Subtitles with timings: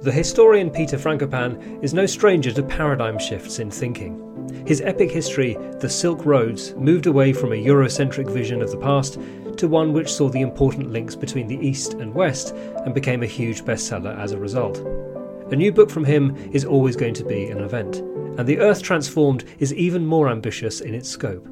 [0.00, 4.18] The historian Peter Frankopan is no stranger to paradigm shifts in thinking.
[4.66, 9.18] His epic history, The Silk Roads, moved away from a Eurocentric vision of the past
[9.58, 13.26] to one which saw the important links between the East and West and became a
[13.26, 14.78] huge bestseller as a result.
[15.52, 17.98] A new book from him is always going to be an event,
[18.38, 21.46] and The Earth Transformed is even more ambitious in its scope.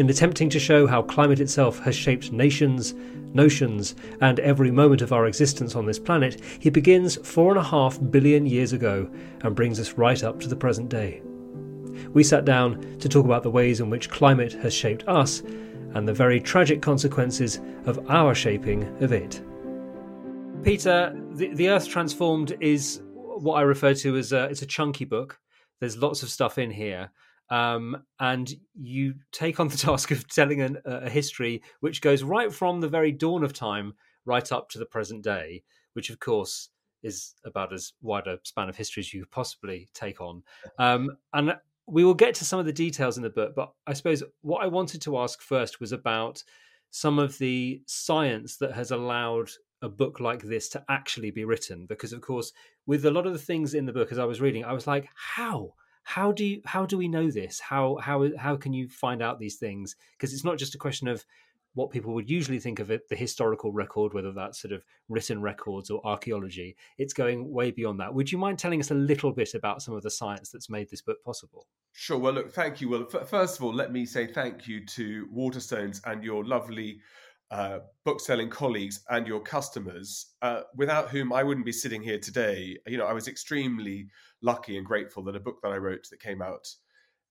[0.00, 2.94] In attempting to show how climate itself has shaped nations,
[3.34, 7.62] notions, and every moment of our existence on this planet, he begins four and a
[7.62, 9.10] half billion years ago
[9.42, 11.20] and brings us right up to the present day.
[12.14, 15.40] We sat down to talk about the ways in which climate has shaped us
[15.92, 19.42] and the very tragic consequences of our shaping of it.
[20.62, 25.04] Peter, the, the Earth Transformed is what I refer to as a, it's a chunky
[25.04, 25.38] book.
[25.78, 27.10] There's lots of stuff in here.
[27.50, 32.52] Um, and you take on the task of telling an, a history which goes right
[32.52, 35.62] from the very dawn of time right up to the present day,
[35.94, 36.68] which of course
[37.02, 40.42] is about as wide a span of history as you could possibly take on.
[40.78, 43.92] Um, and we will get to some of the details in the book, but I
[43.92, 46.42] suppose what I wanted to ask first was about
[46.90, 49.50] some of the science that has allowed
[49.82, 51.86] a book like this to actually be written.
[51.86, 52.52] Because, of course,
[52.86, 54.86] with a lot of the things in the book as I was reading, I was
[54.86, 55.74] like, how?
[56.10, 57.60] How do you how do we know this?
[57.60, 59.94] How how how can you find out these things?
[60.16, 61.24] Because it's not just a question of
[61.74, 65.40] what people would usually think of it the historical record whether that's sort of written
[65.40, 66.74] records or archaeology.
[66.98, 68.12] It's going way beyond that.
[68.12, 70.90] Would you mind telling us a little bit about some of the science that's made
[70.90, 71.68] this book possible?
[71.92, 72.18] Sure.
[72.18, 72.88] Well look thank you.
[72.88, 76.98] Well f- first of all let me say thank you to waterstones and your lovely
[77.50, 82.18] uh, book selling colleagues and your customers, uh, without whom I wouldn't be sitting here
[82.18, 82.76] today.
[82.86, 84.08] You know, I was extremely
[84.40, 86.68] lucky and grateful that a book that I wrote that came out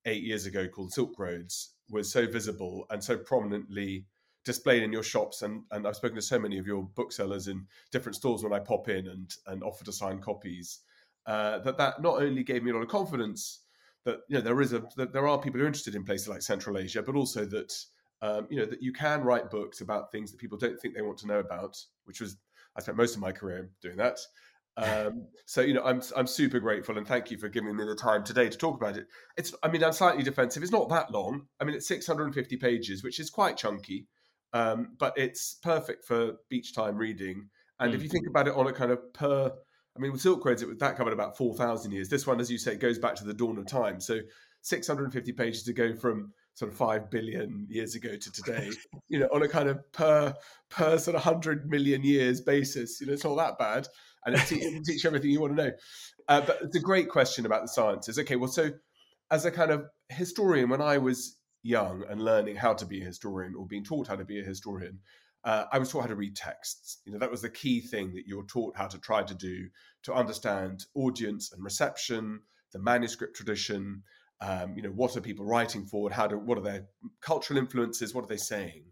[0.06, 4.06] eight years ago called Silk Roads was so visible and so prominently
[4.46, 5.42] displayed in your shops.
[5.42, 8.60] And, and I've spoken to so many of your booksellers in different stores when I
[8.60, 10.80] pop in and, and offer to sign copies.
[11.26, 13.62] Uh, that that not only gave me a lot of confidence
[14.06, 16.28] that you know there is a that there are people who are interested in places
[16.28, 17.72] like Central Asia, but also that
[18.22, 21.02] um, you know that you can write books about things that people don't think they
[21.02, 22.38] want to know about, which was
[22.76, 24.20] I spent most of my career doing that.
[24.78, 27.96] Um, so you know, I'm I'm super grateful and thank you for giving me the
[27.96, 29.08] time today to talk about it.
[29.38, 30.64] It's I mean I'm slightly defensive.
[30.64, 31.48] It's not that long.
[31.60, 34.08] I mean it's 650 pages, which is quite chunky,
[34.54, 37.50] um, but it's perfect for beach time reading.
[37.80, 37.96] And mm.
[37.96, 39.52] if you think about it on a kind of per,
[39.96, 42.10] I mean with Silk Roads, it that covered about 4,000 years.
[42.10, 44.02] This one, as you say, goes back to the dawn of time.
[44.02, 44.20] So
[44.62, 48.70] 650 pages to go from sort of five billion years ago to today,
[49.08, 50.36] you know, on a kind of per
[50.70, 53.00] per sort of hundred million years basis.
[53.00, 53.88] You know, it's all that bad,
[54.26, 55.72] and it, te- it teach everything you want to know.
[56.28, 58.20] Uh, but it's a great question about the sciences.
[58.20, 58.72] Okay, well, so
[59.32, 63.06] as a kind of historian, when I was young and learning how to be a
[63.06, 65.00] historian or being taught how to be a historian,
[65.46, 66.98] uh, I was taught how to read texts.
[67.06, 69.70] You know, that was the key thing that you're taught how to try to do
[70.04, 72.42] to understand audience and reception,
[72.74, 74.04] the manuscript tradition,
[74.42, 76.10] um, you know, what are people writing for?
[76.10, 76.86] How do what are their
[77.22, 78.14] cultural influences?
[78.14, 78.86] What are they saying?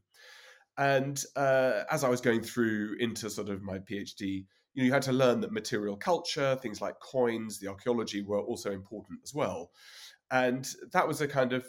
[0.77, 4.93] And uh, as I was going through into sort of my PhD, you know, you
[4.93, 9.33] had to learn that material culture, things like coins, the archaeology were also important as
[9.33, 9.71] well.
[10.29, 11.65] And that was a kind of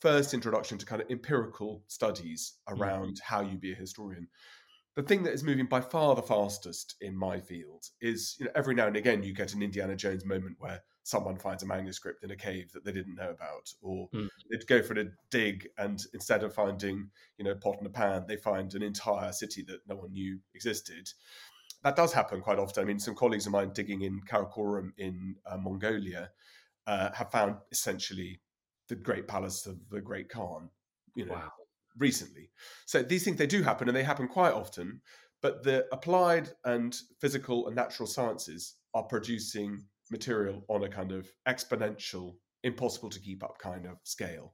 [0.00, 2.82] first introduction to kind of empirical studies mm-hmm.
[2.82, 3.34] around mm-hmm.
[3.34, 4.26] how you be a historian.
[4.96, 8.52] The thing that is moving by far the fastest in my field is, you know,
[8.56, 10.80] every now and again you get an Indiana Jones moment where
[11.10, 14.28] someone finds a manuscript in a cave that they didn't know about, or mm.
[14.48, 18.24] they'd go for a dig and instead of finding, you know, pot and a pan,
[18.28, 21.10] they find an entire city that no one knew existed.
[21.82, 22.82] That does happen quite often.
[22.82, 26.30] I mean, some colleagues of mine digging in Karakorum in uh, Mongolia
[26.86, 28.40] uh, have found essentially
[28.88, 30.70] the great palace of the great Khan,
[31.16, 31.52] you know, wow.
[31.98, 32.50] recently.
[32.86, 35.00] So these things they do happen, and they happen quite often.
[35.42, 41.30] But the applied and physical and natural sciences are producing material on a kind of
[41.46, 44.52] exponential, impossible to keep up kind of scale.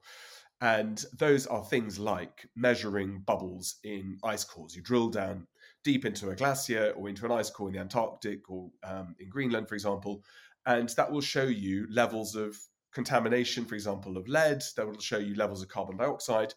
[0.60, 4.74] And those are things like measuring bubbles in ice cores.
[4.74, 5.46] You drill down
[5.84, 9.28] deep into a glacier or into an ice core in the Antarctic or um, in
[9.28, 10.22] Greenland, for example,
[10.64, 12.56] and that will show you levels of
[12.92, 14.62] contamination, for example, of lead.
[14.76, 16.54] That will show you levels of carbon dioxide.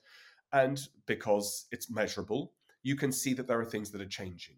[0.54, 4.56] And because it's measurable, you can see that there are things that are changing.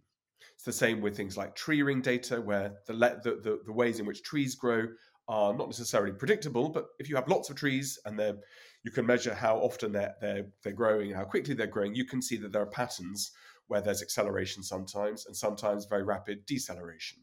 [0.62, 4.00] It's the same with things like tree ring data, where the, the, the, the ways
[4.00, 4.90] in which trees grow
[5.28, 8.38] are not necessarily predictable, but if you have lots of trees and they're
[8.84, 12.22] you can measure how often they're, they're, they're growing, how quickly they're growing, you can
[12.22, 13.31] see that there are patterns
[13.69, 17.18] where there's acceleration sometimes and sometimes very rapid deceleration.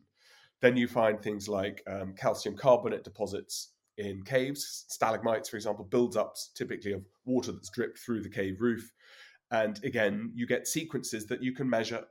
[0.60, 4.84] Then you find things like um, calcium carbonate deposits in caves.
[4.88, 8.90] Stalagmites, for example, builds up typically of water that's dripped through the cave roof.
[9.52, 12.04] And again, you get sequences that you can measure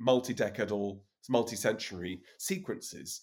[0.00, 0.98] multi-decadal,
[1.28, 3.20] multi-century sequences.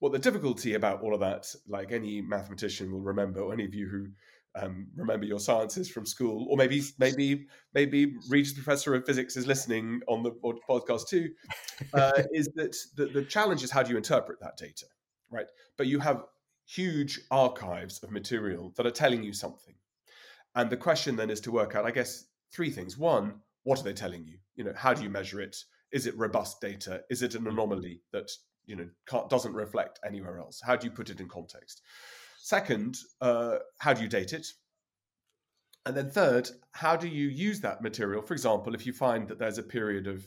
[0.00, 3.74] what the difficulty about all of that, like any mathematician will remember, or any of
[3.74, 4.08] you who
[4.60, 9.46] um, remember your sciences from school, or maybe maybe maybe Regis Professor of Physics is
[9.46, 10.32] listening on the
[10.68, 11.30] podcast too,
[11.94, 14.86] uh, is that the, the challenge is how do you interpret that data,
[15.30, 15.46] right?
[15.76, 16.24] But you have
[16.66, 19.74] huge archives of material that are telling you something,
[20.54, 22.96] and the question then is to work out, I guess, three things.
[22.98, 24.38] One, what are they telling you?
[24.56, 25.56] You know, how do you measure it?
[25.92, 27.02] Is it robust data?
[27.10, 28.30] Is it an anomaly that
[28.66, 28.88] you know
[29.28, 30.60] doesn't reflect anywhere else?
[30.64, 31.82] How do you put it in context?
[32.38, 34.46] Second, uh, how do you date it?
[35.84, 38.22] And then third, how do you use that material?
[38.22, 40.26] For example, if you find that there's a period of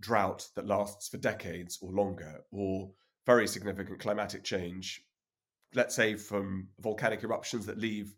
[0.00, 2.90] drought that lasts for decades or longer, or
[3.26, 5.02] very significant climatic change,
[5.74, 8.14] let's say from volcanic eruptions that leave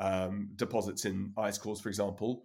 [0.00, 2.44] um, deposits in ice cores, for example,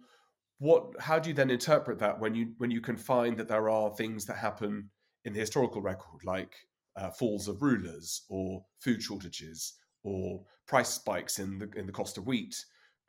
[0.64, 3.68] what how do you then interpret that when you when you can find that there
[3.68, 4.88] are things that happen
[5.26, 6.54] in the historical record like
[6.96, 9.74] uh, falls of rulers or food shortages
[10.04, 12.56] or price spikes in the in the cost of wheat,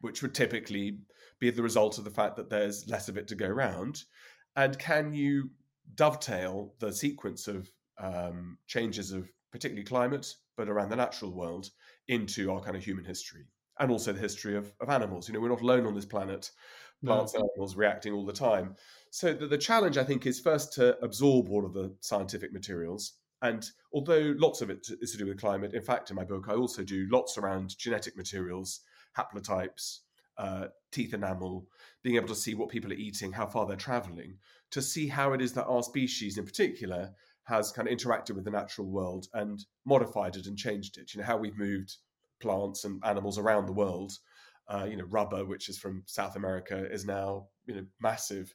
[0.02, 0.98] which would typically
[1.40, 4.04] be the result of the fact that there's less of it to go around.
[4.58, 5.50] And can you
[5.96, 11.70] dovetail the sequence of um, changes of particularly climate, but around the natural world,
[12.10, 13.46] into our kind of human history
[13.80, 15.28] and also the history of, of animals?
[15.28, 16.52] You know, we're not alone on this planet.
[17.06, 18.76] Plants and animals reacting all the time.
[19.10, 23.14] So the, the challenge, I think, is first to absorb all of the scientific materials
[23.46, 26.46] and although lots of it is to do with climate, in fact, in my book,
[26.50, 28.82] I also do lots around genetic materials,
[29.18, 30.00] haplotypes,
[30.38, 31.68] uh, teeth enamel,
[32.02, 34.38] being able to see what people are eating, how far they're traveling,
[34.72, 37.12] to see how it is that our species in particular
[37.44, 41.14] has kind of interacted with the natural world and modified it and changed it.
[41.14, 41.98] You know, how we've moved
[42.42, 44.14] plants and animals around the world.
[44.68, 48.54] Uh, you know, rubber, which is from South America, is now you know massive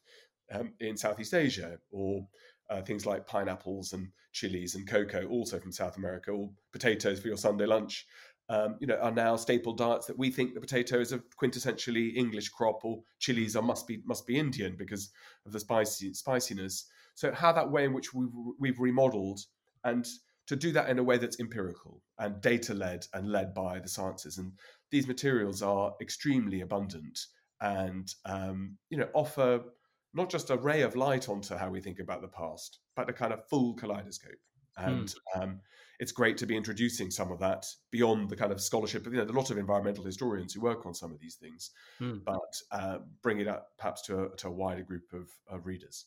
[0.53, 2.27] um, in Southeast Asia, or
[2.69, 7.29] uh, things like pineapples and chilies and cocoa, also from South America, or potatoes for
[7.29, 8.07] your Sunday lunch,
[8.51, 12.17] um, you know, are now staple diets that we think the potato is a quintessentially
[12.17, 15.11] English crop, or chilies are must be must be Indian because
[15.47, 16.87] of the spicy spiciness.
[17.15, 18.29] So how that way in which we've
[18.59, 19.41] we've remodeled
[19.85, 20.05] and
[20.51, 23.89] to do that in a way that's empirical and data led and led by the
[23.89, 24.37] sciences.
[24.37, 24.51] And
[24.91, 27.21] these materials are extremely abundant
[27.61, 29.61] and um, you know offer
[30.13, 33.13] not just a ray of light onto how we think about the past, but a
[33.13, 34.41] kind of full kaleidoscope.
[34.77, 35.41] And hmm.
[35.41, 35.61] um,
[36.01, 39.07] it's great to be introducing some of that beyond the kind of scholarship.
[39.07, 41.71] You know, a lot of environmental historians who work on some of these things,
[42.01, 42.19] hmm.
[42.27, 46.07] but uh, bring it up perhaps to a, to a wider group of, of readers.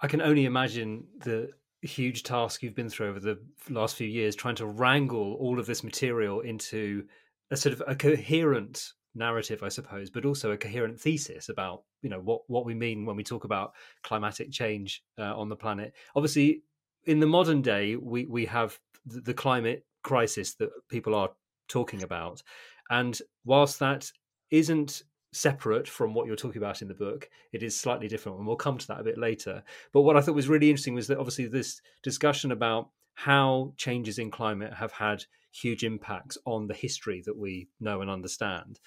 [0.00, 1.50] I can only imagine the
[1.82, 3.38] huge task you've been through over the
[3.68, 7.04] last few years trying to wrangle all of this material into
[7.50, 12.10] a sort of a coherent narrative, I suppose, but also a coherent thesis about you
[12.10, 15.94] know what what we mean when we talk about climatic change uh, on the planet.
[16.16, 16.62] Obviously,
[17.04, 21.30] in the modern day, we we have the, the climate crisis that people are
[21.68, 22.42] talking about,
[22.90, 24.10] and whilst that
[24.50, 25.02] isn't
[25.32, 27.28] separate from what you're talking about in the book.
[27.52, 29.62] It is slightly different, and we'll come to that a bit later.
[29.92, 34.18] But what I thought was really interesting was that obviously this discussion about how changes
[34.18, 38.80] in climate have had huge impacts on the history that we know and understand.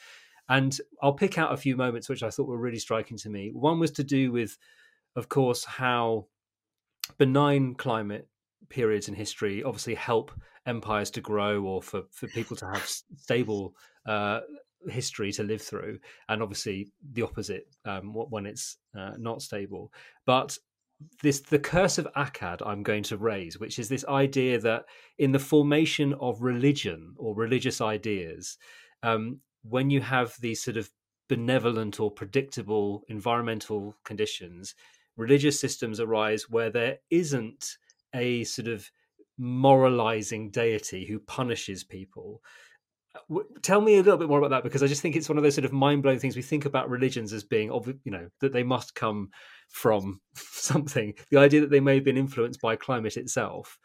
[0.50, 3.52] And I'll pick out a few moments which I thought were really striking to me.
[3.54, 4.58] One was to do with,
[5.16, 6.28] of course, how
[7.18, 8.28] benign climate
[8.70, 10.32] periods in history obviously help
[10.66, 13.76] empires to grow or for, for people to have stable
[14.08, 14.42] uh,
[14.90, 16.00] history to live through,
[16.30, 19.92] and obviously the opposite um, when it's uh, not stable.
[20.26, 20.58] But
[21.22, 24.86] this the curse of Akkad I'm going to raise, which is this idea that
[25.18, 28.58] in the formation of religion or religious ideas,
[29.04, 30.90] um, when you have these sort of
[31.28, 34.76] benevolent or predictable environmental conditions,
[35.18, 37.78] religious systems arise where there isn't
[38.14, 38.90] a sort of
[39.38, 42.42] moralizing deity who punishes people.
[43.62, 45.44] Tell me a little bit more about that because I just think it's one of
[45.44, 46.36] those sort of mind blowing things.
[46.36, 47.70] We think about religions as being,
[48.04, 49.30] you know, that they must come
[49.70, 51.14] from something.
[51.32, 53.78] The idea that they may have been influenced by climate itself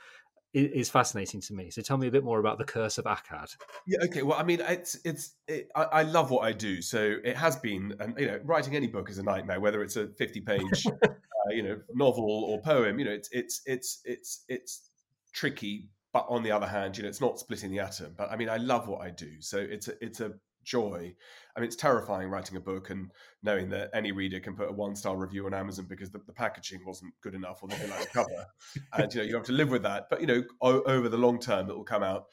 [0.53, 1.71] is fascinating to me.
[1.71, 3.57] So tell me a bit more about the curse of Akkad.
[3.87, 3.99] Yeah.
[4.05, 4.23] Okay.
[4.23, 6.83] Well, I mean, it's it's it, I, I, love what I do.
[6.83, 9.97] So it has been, and you know, writing any book is a nightmare, whether it's
[9.97, 11.09] a fifty-page, uh,
[11.51, 12.99] you know, novel or poem.
[12.99, 14.91] You know, it's it's it's it's it's
[15.33, 18.15] tricky, but on the other hand, you know, it's not splitting the atom.
[18.17, 19.41] But I mean, I love what I do.
[19.41, 20.33] So it's a it's a
[20.65, 21.15] joy.
[21.57, 23.11] I mean, it's terrifying writing a book and
[23.43, 26.33] knowing that any reader can put a one star review on Amazon because the, the,
[26.33, 28.47] packaging wasn't good enough or they like the cover,
[28.95, 30.07] and you know you have to live with that.
[30.11, 32.27] But you know, o- over the long term, it will come out.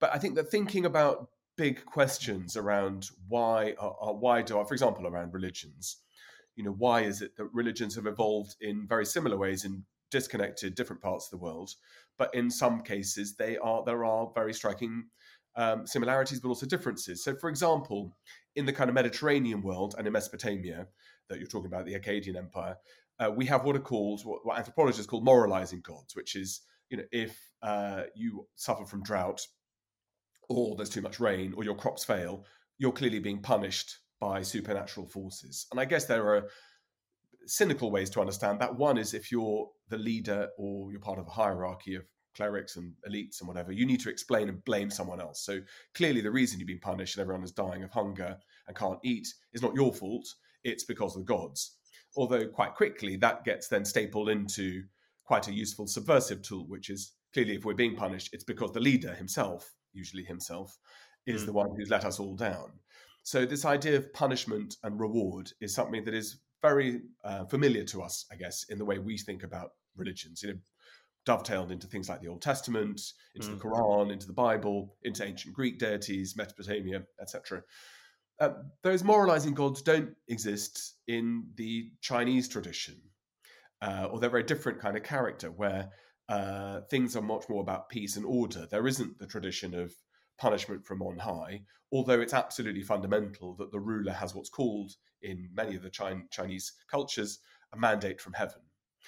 [0.00, 4.74] But I think that thinking about big questions around why, uh, why do I, for
[4.74, 5.98] example, around religions,
[6.54, 10.74] you know, why is it that religions have evolved in very similar ways in disconnected
[10.74, 11.70] different parts of the world,
[12.18, 15.04] but in some cases they are there are very striking
[15.56, 17.24] um, similarities, but also differences.
[17.24, 18.14] So, for example,
[18.54, 20.86] in the kind of Mediterranean world and in Mesopotamia
[21.28, 22.76] that you're talking about, the Akkadian Empire,
[23.18, 26.98] uh, we have what are called what, what, anthropologists call moralizing gods, which is you
[26.98, 29.40] know if uh, you suffer from drought
[30.48, 32.44] or there's too much rain or your crops fail,
[32.78, 35.66] you're clearly being punished by supernatural forces.
[35.70, 36.48] And I guess there are
[37.46, 38.76] cynical ways to understand that.
[38.76, 42.04] One is if you're the leader or you're part of a hierarchy of
[42.36, 45.44] clerics and elites and whatever, you need to explain and blame someone else.
[45.44, 45.60] So
[45.94, 48.36] clearly, the reason you've been punished and everyone is dying of hunger
[48.68, 50.26] and can't eat is not your fault.
[50.64, 51.76] It's because of the gods.
[52.16, 54.82] Although, quite quickly, that gets then stapled into
[55.24, 58.80] quite a useful subversive tool, which is clearly if we're being punished, it's because the
[58.80, 60.78] leader himself, usually himself,
[61.26, 61.46] is mm.
[61.46, 62.72] the one who's let us all down.
[63.22, 68.02] So, this idea of punishment and reward is something that is very uh, familiar to
[68.02, 70.42] us, I guess, in the way we think about religions.
[70.42, 70.58] You know,
[71.26, 73.00] dovetailed into things like the Old Testament,
[73.34, 73.58] into mm.
[73.58, 77.62] the Quran, into the Bible, into ancient Greek deities, Mesopotamia, etc.
[78.40, 78.50] Uh,
[78.82, 82.96] those moralizing gods don't exist in the Chinese tradition,
[83.82, 85.90] uh, or they're a very different kind of character where
[86.28, 88.66] uh, things are much more about peace and order.
[88.70, 89.92] There isn't the tradition of
[90.38, 91.62] punishment from on high,
[91.92, 96.72] although it's absolutely fundamental that the ruler has what's called in many of the Chinese
[96.90, 97.38] cultures
[97.72, 98.60] a mandate from heaven.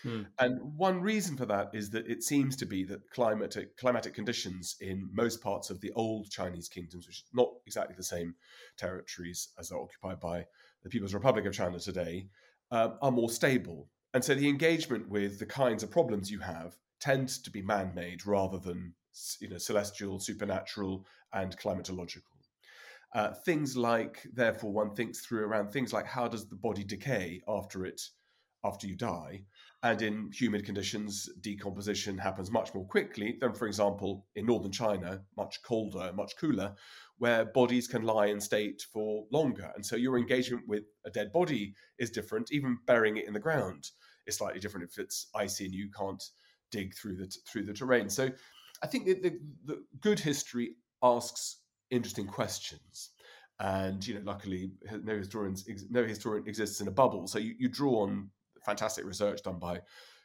[0.03, 0.23] Hmm.
[0.39, 4.77] And one reason for that is that it seems to be that climatic climatic conditions
[4.81, 8.35] in most parts of the old Chinese kingdoms, which are not exactly the same
[8.77, 10.47] territories as are occupied by
[10.83, 12.29] the People's Republic of China today,
[12.71, 13.89] uh, are more stable.
[14.15, 18.25] And so the engagement with the kinds of problems you have tends to be man-made
[18.27, 18.95] rather than
[19.41, 22.23] you know celestial, supernatural, and climatological.
[23.15, 27.41] Uh, things like, therefore, one thinks through around things like how does the body decay
[27.49, 28.03] after it
[28.65, 29.43] after you die.
[29.83, 35.23] And in humid conditions, decomposition happens much more quickly than, for example, in northern China,
[35.37, 36.75] much colder, much cooler,
[37.19, 39.71] where bodies can lie in state for longer.
[39.75, 42.53] And so your engagement with a dead body is different.
[42.53, 43.91] Even burying it in the ground
[44.27, 46.23] is slightly different if it's icy and you can't
[46.71, 48.11] dig through the through the terrain.
[48.11, 48.31] So
[48.83, 51.59] I think the, the, the good history asks
[51.91, 53.11] interesting questions
[53.61, 54.71] and you know luckily
[55.03, 58.31] no historians no historian exists in a bubble so you, you draw on
[58.65, 59.81] fantastic research done by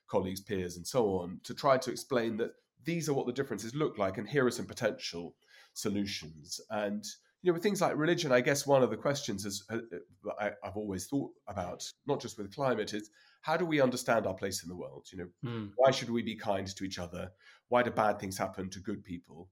[0.07, 2.51] colleagues, peers, and so on to try to explain that
[2.85, 5.35] these are what the differences look like, and here are some potential
[5.73, 6.59] solutions.
[6.69, 7.03] And
[7.41, 10.31] you know, with things like religion, I guess one of the questions is uh, uh
[10.39, 13.09] I, have always thought about, not just with climate, is
[13.43, 15.05] how do we understand our place in the world?
[15.11, 15.71] You know, mm.
[15.75, 17.29] why should we be kind to each other?
[17.67, 19.49] Why do bad things happen to good people?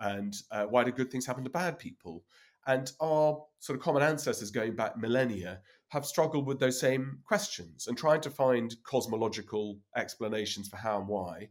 [0.00, 2.24] And uh, why do good things happen to bad people?
[2.66, 7.86] And our sort of common ancestors going back millennia have struggled with those same questions
[7.86, 11.48] and trying to find cosmological explanations for how and why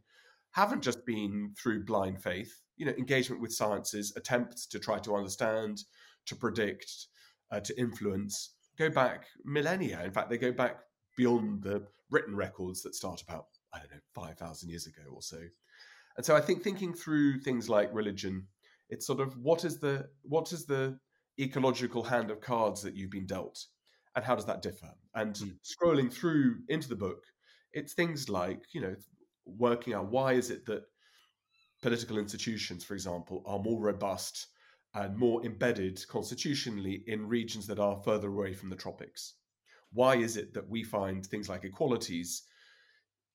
[0.52, 5.16] haven't just been through blind faith, you know, engagement with sciences, attempts to try to
[5.16, 5.84] understand,
[6.26, 6.90] to predict,
[7.50, 10.02] uh, to influence, go back millennia.
[10.04, 10.78] In fact, they go back
[11.18, 15.38] beyond the written records that start about, I don't know, 5,000 years ago or so.
[16.16, 18.46] And so I think thinking through things like religion,
[18.88, 20.98] it's sort of what is the what is the
[21.40, 23.66] ecological hand of cards that you've been dealt
[24.16, 25.54] and how does that differ and mm.
[25.62, 27.22] scrolling through into the book
[27.72, 28.96] it's things like you know
[29.46, 30.82] working out why is it that
[31.80, 34.48] political institutions for example are more robust
[34.94, 39.34] and more embedded constitutionally in regions that are further away from the tropics
[39.92, 42.42] why is it that we find things like equalities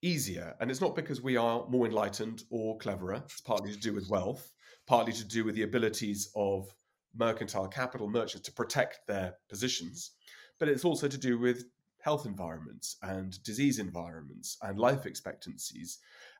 [0.02, 3.94] easier and it's not because we are more enlightened or cleverer it's partly to do
[3.94, 4.52] with wealth
[4.86, 6.68] partly to do with the abilities of
[7.16, 10.12] mercantile capital merchants to protect their positions,
[10.58, 11.64] but it's also to do with
[12.00, 15.98] health environments and disease environments and life expectancies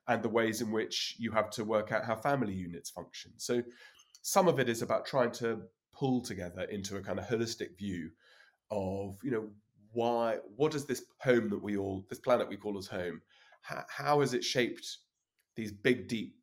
[0.08, 3.32] and the ways in which you have to work out how family units function.
[3.38, 3.62] So
[4.20, 5.62] some of it is about trying to
[5.94, 8.10] pull together into a kind of holistic view
[8.70, 9.48] of, you know,
[9.94, 13.22] why, what does this home that we all, this planet we call as home,
[13.62, 14.98] how, how has it shaped
[15.56, 16.36] these big, deep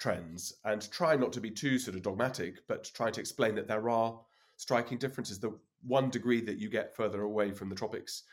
[0.00, 3.68] trends and try not to be too sort of dogmatic, but try to explain that
[3.68, 4.18] there are
[4.56, 5.38] striking differences.
[5.38, 5.56] The
[5.86, 8.24] one degree that you get further away from the tropics,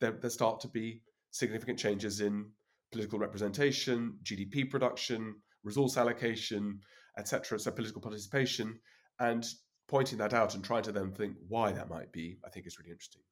[0.00, 2.46] there, there start to be significant changes in
[2.92, 6.80] political representation, GDP production, resource allocation,
[7.18, 7.58] etc.
[7.58, 8.78] So political participation,
[9.20, 9.46] and
[9.88, 12.78] pointing that out and trying to then think why that might be, I think is
[12.78, 13.22] really interesting.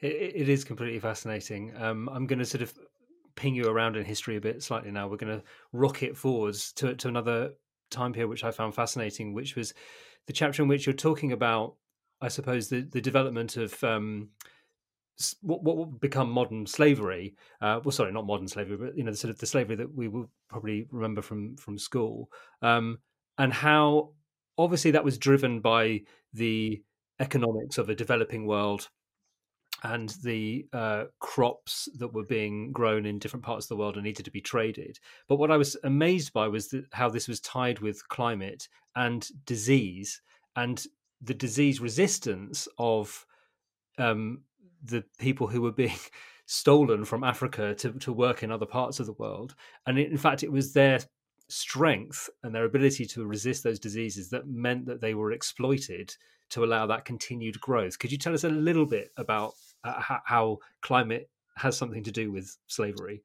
[0.00, 1.72] It, it is completely fascinating.
[1.76, 2.72] Um, I'm going to sort of
[3.36, 5.08] ping you around in history a bit slightly now.
[5.08, 7.52] We're going to rocket forwards to, to another
[7.90, 9.74] time period, which I found fascinating, which was
[10.26, 11.74] the chapter in which you're talking about,
[12.20, 14.30] I suppose, the, the development of um,
[15.42, 17.34] what, what would become modern slavery.
[17.60, 19.94] Uh, well, sorry, not modern slavery, but you know, the sort of the slavery that
[19.94, 22.30] we will probably remember from from school,
[22.62, 22.98] um,
[23.38, 24.10] and how
[24.58, 26.00] obviously that was driven by
[26.32, 26.82] the
[27.20, 28.88] economics of a developing world
[29.84, 34.04] and the uh, crops that were being grown in different parts of the world and
[34.04, 34.98] needed to be traded.
[35.28, 40.22] But what I was amazed by was how this was tied with climate and disease
[40.56, 40.84] and
[41.20, 43.26] the disease resistance of
[43.98, 44.42] um,
[44.82, 45.98] the people who were being
[46.46, 49.54] stolen from Africa to, to work in other parts of the world.
[49.86, 51.00] And in fact, it was their
[51.48, 56.16] strength and their ability to resist those diseases that meant that they were exploited
[56.50, 57.98] to allow that continued growth.
[57.98, 62.32] Could you tell us a little bit about uh, how, climate has something to do
[62.32, 63.22] with slavery?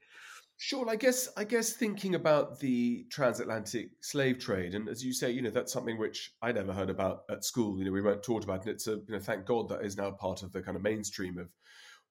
[0.58, 0.90] Sure.
[0.90, 5.42] I guess I guess thinking about the transatlantic slave trade, and as you say, you
[5.42, 7.80] know that's something which I never heard about at school.
[7.80, 9.96] You know, we weren't taught about, and it's a you know thank God that is
[9.96, 11.48] now part of the kind of mainstream of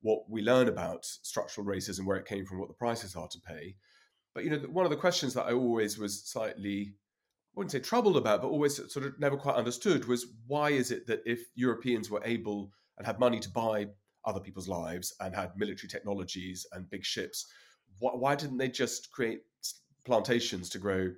[0.00, 3.40] what we learn about structural racism, where it came from, what the prices are to
[3.40, 3.74] pay.
[4.34, 6.94] But you know, one of the questions that I always was slightly,
[7.54, 10.90] I wouldn't say troubled about, but always sort of never quite understood was why is
[10.90, 13.88] it that if Europeans were able and had money to buy
[14.28, 17.46] other people's lives and had military technologies and big ships
[17.98, 19.40] why, why didn't they just create
[20.04, 21.12] plantations to grow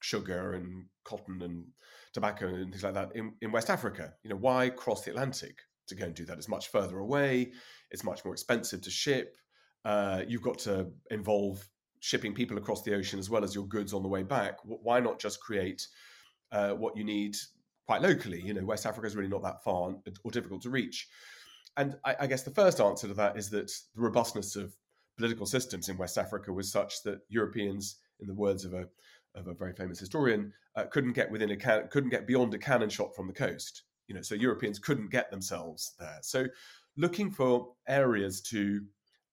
[0.00, 1.64] sugar and cotton and
[2.12, 4.12] tobacco and things like that in, in West Africa?
[4.22, 5.58] You know, why cross the Atlantic
[5.88, 6.38] to go and do that?
[6.38, 7.52] It's much further away.
[7.90, 9.36] It's much more expensive to ship.
[9.84, 11.66] Uh, you've got to involve
[12.00, 14.58] shipping people across the ocean as well as your goods on the way back.
[14.64, 15.86] Why not just create
[16.52, 17.36] uh, what you need
[17.86, 18.40] quite locally?
[18.40, 19.94] You know, West Africa is really not that far
[20.24, 21.08] or difficult to reach.
[21.76, 24.76] And I, I guess the first answer to that is that the robustness of
[25.16, 28.88] political systems in West Africa was such that Europeans, in the words of a
[29.34, 32.58] of a very famous historian, uh, couldn't get within a can- couldn't get beyond a
[32.58, 33.82] cannon shot from the coast.
[34.06, 36.18] You know, so Europeans couldn't get themselves there.
[36.22, 36.46] So,
[36.96, 38.84] looking for areas to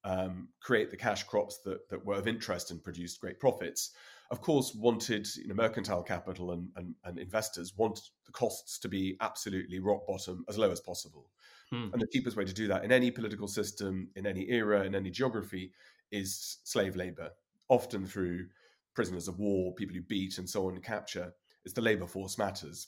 [0.03, 3.91] um, create the cash crops that that were of interest and produced great profits,
[4.31, 8.88] of course, wanted you know, mercantile capital and, and, and investors want the costs to
[8.88, 11.29] be absolutely rock bottom as low as possible.
[11.72, 11.90] Hmm.
[11.94, 14.94] And the cheapest way to do that in any political system, in any era, in
[14.94, 15.72] any geography,
[16.12, 17.29] is slave labor,
[17.70, 18.48] often through
[18.94, 21.34] prisoners of war, people who beat, and so on, and capture.
[21.64, 22.88] It's the labor force matters.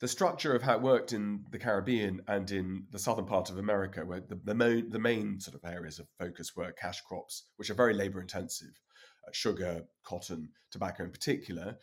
[0.00, 3.58] The structure of how it worked in the Caribbean and in the southern part of
[3.58, 7.44] America, where the, the, mo- the main sort of areas of focus were cash crops,
[7.56, 8.80] which are very labor intensive,
[9.26, 11.76] uh, sugar, cotton, tobacco in particular,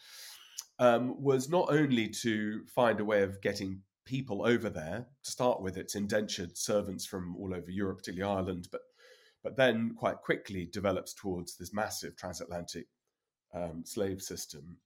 [0.80, 5.08] um, was not only to find a way of getting people over there.
[5.24, 8.82] To start with, it's indentured servants from all over Europe, particularly Ireland, but
[9.44, 12.86] but then quite quickly develops towards this massive transatlantic
[13.54, 14.78] um, slave system.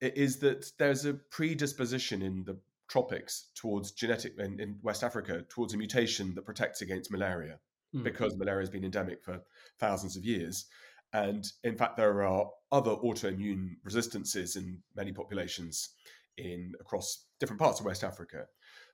[0.00, 5.44] It is that there's a predisposition in the tropics towards genetic in, in West Africa
[5.48, 7.58] towards a mutation that protects against malaria
[7.94, 8.04] mm.
[8.04, 9.40] because malaria has been endemic for
[9.78, 10.66] thousands of years.
[11.12, 15.90] And in fact, there are other autoimmune resistances in many populations
[16.38, 18.46] in across different parts of West Africa.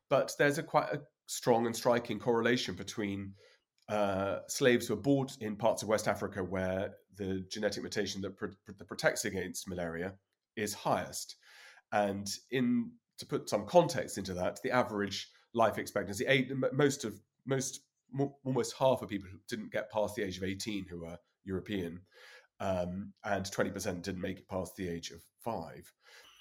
[0.09, 3.35] But there's a quite a strong and striking correlation between
[3.89, 8.39] uh, slaves who are bought in parts of West Africa where the genetic mutation that,
[8.41, 10.15] that protects against malaria
[10.57, 11.37] is highest.
[11.93, 17.15] And in to put some context into that, the average life expectancy, eight, most of
[17.47, 17.81] most
[18.45, 22.01] almost half of people didn't get past the age of 18 who are European,
[22.61, 25.91] um, and 20% didn't make it past the age of five.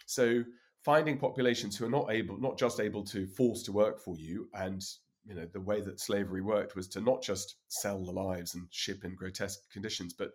[0.05, 0.43] So
[0.83, 4.49] finding populations who are not able, not just able to force to work for you,
[4.53, 4.81] and
[5.25, 8.67] you know the way that slavery worked was to not just sell the lives and
[8.71, 10.31] ship in grotesque conditions, but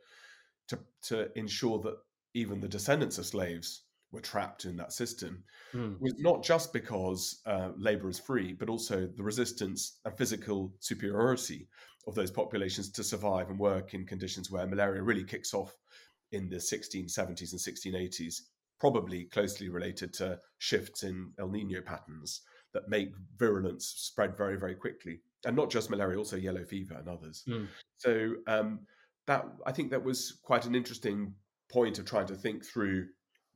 [0.68, 1.96] to to ensure that
[2.34, 3.82] even the descendants of slaves
[4.12, 5.42] were trapped in that system
[5.74, 5.98] mm.
[6.00, 11.68] was not just because uh, labor is free, but also the resistance and physical superiority
[12.06, 15.76] of those populations to survive and work in conditions where malaria really kicks off
[16.30, 18.42] in the 1670s and 1680s
[18.78, 22.42] probably closely related to shifts in El Nino patterns
[22.74, 25.20] that make virulence spread very, very quickly.
[25.44, 27.44] And not just malaria, also yellow fever and others.
[27.48, 27.68] Mm.
[27.98, 28.80] So um,
[29.26, 31.32] that I think that was quite an interesting
[31.70, 33.06] point of trying to think through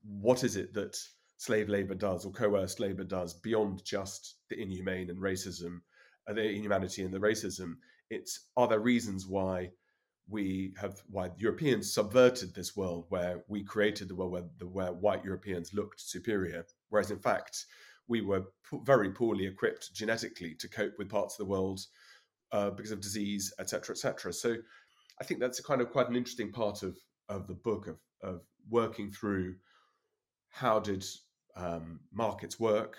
[0.03, 0.97] what is it that
[1.37, 5.81] slave labor does or coerced labor does beyond just the inhumane and racism,
[6.29, 7.75] uh, the inhumanity and the racism.
[8.11, 9.71] It's are there reasons why
[10.31, 14.93] we have why Europeans subverted this world where we created the world where, the, where
[14.93, 17.67] white Europeans looked superior, whereas in fact
[18.09, 18.45] we were
[18.85, 21.81] very poorly equipped genetically to cope with parts of the world
[22.53, 24.33] uh, because of disease, etc., etc.
[24.33, 24.57] So
[25.21, 26.97] I think that's kind of quite an interesting part of
[27.29, 29.55] of the book of of working through
[30.49, 31.05] how did
[31.57, 32.97] um, markets work,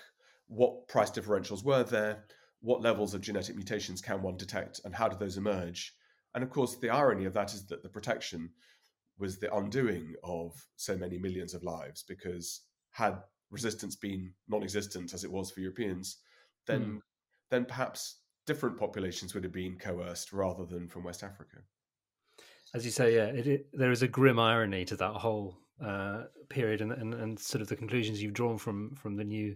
[0.48, 2.24] what price differentials were there,
[2.60, 5.94] what levels of genetic mutations can one detect and how do those emerge?
[6.34, 8.50] And of course, the irony of that is that the protection
[9.18, 13.18] was the undoing of so many millions of lives because had
[13.50, 16.18] resistance been non-existent as it was for Europeans,
[16.66, 16.98] then mm.
[17.50, 21.58] then perhaps different populations would have been coerced rather than from West Africa.
[22.74, 26.24] As you say, yeah, it, it, there is a grim irony to that whole uh,
[26.48, 29.54] period and, and, and sort of the conclusions you've drawn from from the new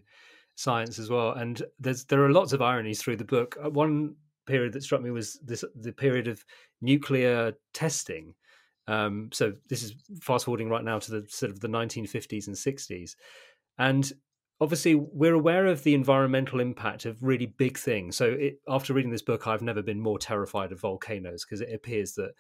[0.55, 1.33] science as well.
[1.33, 3.57] And there's there are lots of ironies through the book.
[3.63, 6.45] Uh, one period that struck me was this the period of
[6.81, 8.35] nuclear testing.
[8.89, 12.57] Um, so this is fast forwarding right now to the sort of the 1950s and
[12.57, 13.17] 60s,
[13.79, 14.13] and
[14.61, 18.17] obviously we're aware of the environmental impact of really big things.
[18.17, 21.75] So it, after reading this book, I've never been more terrified of volcanoes because it
[21.75, 22.31] appears that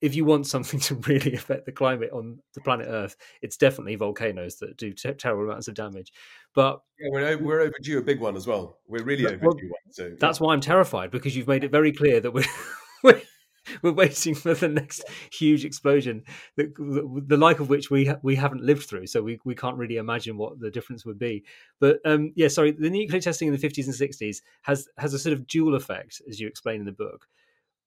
[0.00, 3.96] if you want something to really affect the climate on the planet Earth, it's definitely
[3.96, 6.12] volcanoes that do terrible amounts of damage.
[6.54, 8.78] But yeah, we're, we're overdue a big one as well.
[8.86, 9.92] We're really overdue well, one.
[9.92, 12.44] So that's why I'm terrified because you've made it very clear that we're.
[13.02, 13.20] we're
[13.82, 16.22] we're waiting for the next huge explosion,
[16.56, 19.54] the, the, the, like of which we ha- we haven't lived through, so we, we
[19.54, 21.44] can't really imagine what the difference would be.
[21.80, 25.18] But um, yeah, sorry, the nuclear testing in the 50s and 60s has has a
[25.18, 27.26] sort of dual effect, as you explain in the book.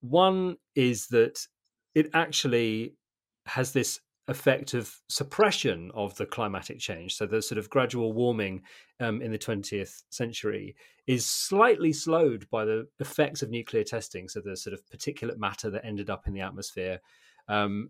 [0.02, 1.48] One is that
[1.96, 2.96] it actually
[3.46, 7.16] has this effect of suppression of the climatic change.
[7.16, 8.62] So the sort of gradual warming
[9.00, 10.76] um, in the 20th century
[11.08, 14.30] is slightly slowed by the effects of nuclear testing.
[14.30, 17.00] So the sort of particulate matter that ended up in the atmosphere.
[17.48, 17.90] Um,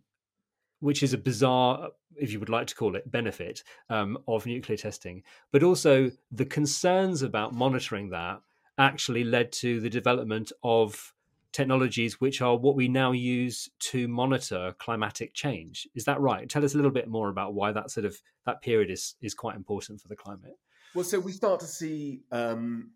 [0.80, 4.78] which is a bizarre, if you would like to call it, benefit um, of nuclear
[4.78, 5.22] testing.
[5.52, 8.42] But also, the concerns about monitoring that
[8.80, 11.14] actually led to the development of
[11.52, 15.88] technologies which are what we now use to monitor climatic change.
[15.96, 16.50] Is that right?
[16.50, 19.34] Tell us a little bit more about why that sort of that period is is
[19.34, 20.58] quite important for the climate.
[20.96, 22.92] Well, so we start to see um,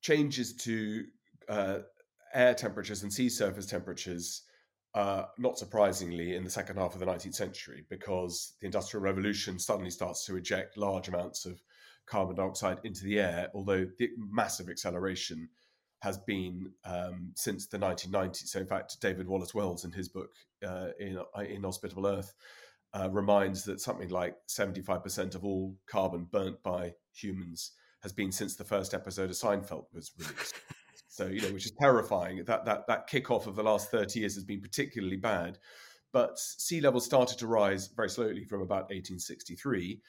[0.00, 1.04] changes to
[1.48, 1.78] uh,
[2.34, 4.42] air temperatures and sea surface temperatures.
[4.94, 9.58] Uh, not surprisingly, in the second half of the 19th century, because the Industrial Revolution
[9.58, 11.62] suddenly starts to eject large amounts of
[12.04, 15.48] carbon dioxide into the air, although the massive acceleration
[16.02, 18.48] has been um, since the 1990s.
[18.48, 20.30] So, in fact, David Wallace Wells, in his book
[20.66, 22.34] uh, in Inhospitable Earth,
[22.92, 27.70] uh, reminds that something like 75% of all carbon burnt by humans
[28.02, 30.56] has been since the first episode of Seinfeld was released.
[31.08, 32.42] so, you know, which is terrifying.
[32.46, 35.58] That that that kickoff of the last 30 years has been particularly bad.
[36.12, 40.00] But sea levels started to rise very slowly from about 1863,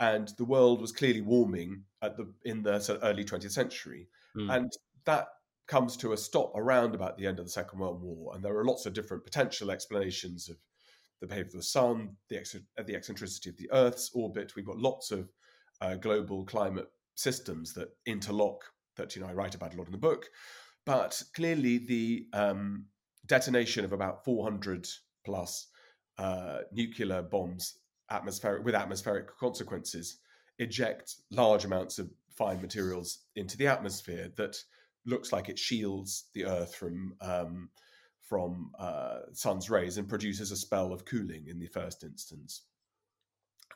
[0.00, 4.08] and the world was clearly warming at the in the early 20th century.
[4.34, 4.56] Mm.
[4.56, 4.72] And
[5.04, 5.28] that
[5.66, 8.56] comes to a stop around about the end of the Second World War, and there
[8.56, 10.56] are lots of different potential explanations of
[11.20, 14.52] the behavior of the sun, the, ex- the eccentricity of the Earth's orbit.
[14.54, 15.30] We've got lots of
[15.80, 18.64] uh, global climate systems that interlock
[18.96, 20.26] that you know I write about a lot in the book,
[20.84, 22.86] but clearly the um,
[23.26, 24.86] detonation of about 400
[25.24, 25.68] plus
[26.18, 27.78] uh, nuclear bombs
[28.10, 30.18] atmospheric with atmospheric consequences
[30.58, 34.56] eject large amounts of fine materials into the atmosphere that
[35.06, 37.68] looks like it shields the Earth from um,
[38.20, 42.62] from uh, sun's rays and produces a spell of cooling in the first instance.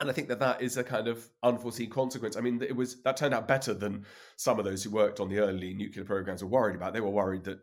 [0.01, 2.37] And I think that that is a kind of unforeseen consequence.
[2.37, 5.29] I mean, it was that turned out better than some of those who worked on
[5.29, 6.95] the early nuclear programs were worried about.
[6.95, 7.59] They were worried that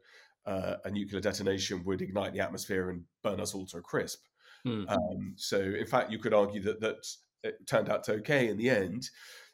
[0.45, 4.21] uh, a nuclear detonation would ignite the atmosphere and burn us all to a crisp.
[4.67, 4.89] Mm.
[4.91, 7.07] Um, so, in fact, you could argue that that
[7.43, 9.09] it turned out okay in the end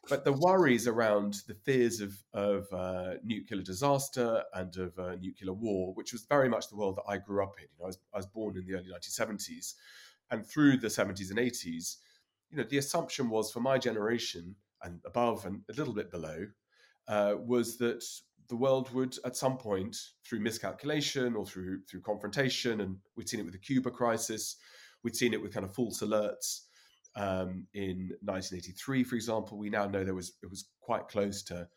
[0.08, 5.52] but the worries around the fears of, of uh, nuclear disaster and of uh, nuclear
[5.52, 7.64] war, which was very much the world that I grew up in.
[7.64, 9.74] You know, I was, I was born in the early 1970s,
[10.30, 11.96] and through the 70s and 80s,
[12.50, 16.46] you know, the assumption was for my generation and above and a little bit below,
[17.06, 18.04] uh, was that
[18.48, 23.40] the world would, at some point, through miscalculation or through through confrontation, and we'd seen
[23.40, 24.56] it with the Cuba crisis,
[25.04, 26.62] we'd seen it with kind of false alerts
[27.14, 31.68] um, in 1983, for example, we now know there was it was quite close to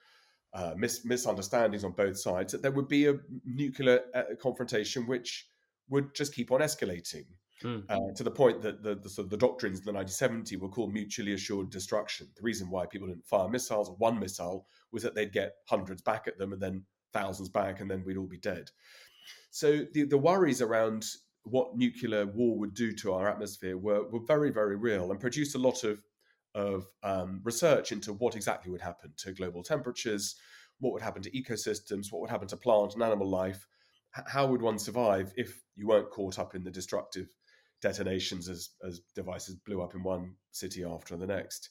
[0.54, 2.52] uh, mis- misunderstandings on both sides.
[2.52, 5.48] That there would be a nuclear uh, confrontation which
[5.90, 7.26] would just keep on escalating
[7.64, 7.84] mm.
[7.90, 10.70] uh, to the point that the, the, sort of the doctrines in the 1970 were
[10.70, 12.28] called mutually assured destruction.
[12.36, 16.02] The reason why people didn't fire missiles or one missile was that they'd get hundreds
[16.02, 18.70] back at them and then thousands back, and then we'd all be dead.
[19.52, 21.06] So the, the worries around
[21.46, 25.56] what nuclear war would do to our atmosphere were, were very, very real and produced
[25.56, 26.02] a lot of,
[26.56, 30.36] of um, research into what exactly would happen to global temperatures,
[30.80, 33.68] what would happen to ecosystems, what would happen to plant and animal life.
[34.12, 37.28] How would one survive if you weren't caught up in the destructive
[37.82, 41.70] detonations as, as devices blew up in one city after the next?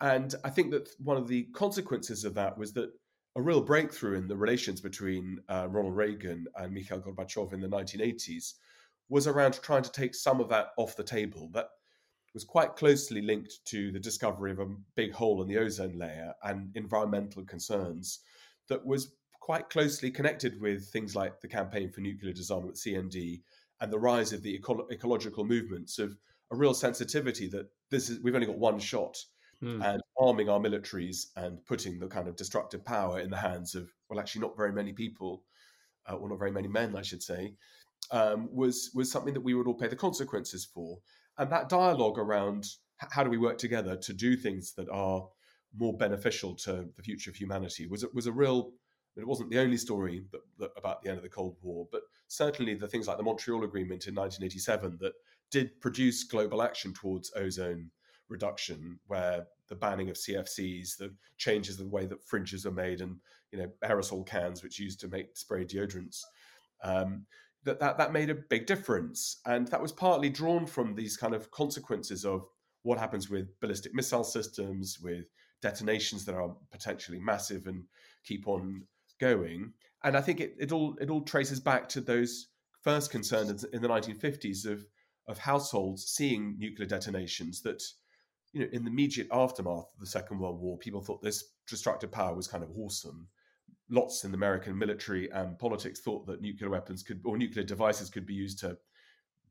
[0.00, 2.90] And I think that one of the consequences of that was that
[3.36, 7.68] a real breakthrough in the relations between uh, Ronald Reagan and Mikhail Gorbachev in the
[7.68, 8.54] 1980s
[9.10, 11.50] was around trying to take some of that off the table.
[11.52, 11.68] That
[12.32, 16.32] was quite closely linked to the discovery of a big hole in the ozone layer
[16.44, 18.20] and environmental concerns
[18.68, 23.42] that was quite closely connected with things like the campaign for nuclear disarmament, CND,
[23.80, 26.16] and the rise of the eco- ecological movements of
[26.52, 29.16] a real sensitivity that this is we've only got one shot
[29.62, 29.84] mm.
[29.84, 33.90] and arming our militaries and putting the kind of destructive power in the hands of
[34.08, 35.42] well actually not very many people
[36.06, 37.54] uh, well not very many men i should say
[38.10, 40.98] um, was was something that we would all pay the consequences for.
[41.38, 45.26] And that dialogue around how do we work together to do things that are
[45.76, 48.72] more beneficial to the future of humanity was was a real
[49.16, 52.02] it wasn't the only story that, that, about the end of the Cold War, but
[52.28, 55.12] certainly the things like the Montreal Agreement in 1987 that
[55.50, 57.90] did produce global action towards ozone
[58.28, 63.00] reduction, where the banning of CFCs, the changes in the way that fridges are made,
[63.00, 63.16] and
[63.50, 66.22] you know aerosol cans which used to make spray deodorants,
[66.82, 67.26] um,
[67.64, 71.34] that, that that made a big difference, and that was partly drawn from these kind
[71.34, 72.46] of consequences of
[72.82, 75.26] what happens with ballistic missile systems, with
[75.60, 77.84] detonations that are potentially massive and
[78.24, 78.82] keep on
[79.20, 79.72] going.
[80.02, 82.48] And I think it, it all it all traces back to those
[82.82, 84.86] first concerns in the 1950s of
[85.28, 87.82] of households seeing nuclear detonations that
[88.52, 92.10] you know in the immediate aftermath of the second world war people thought this destructive
[92.10, 93.28] power was kind of awesome
[93.90, 98.10] lots in the american military and politics thought that nuclear weapons could or nuclear devices
[98.10, 98.76] could be used to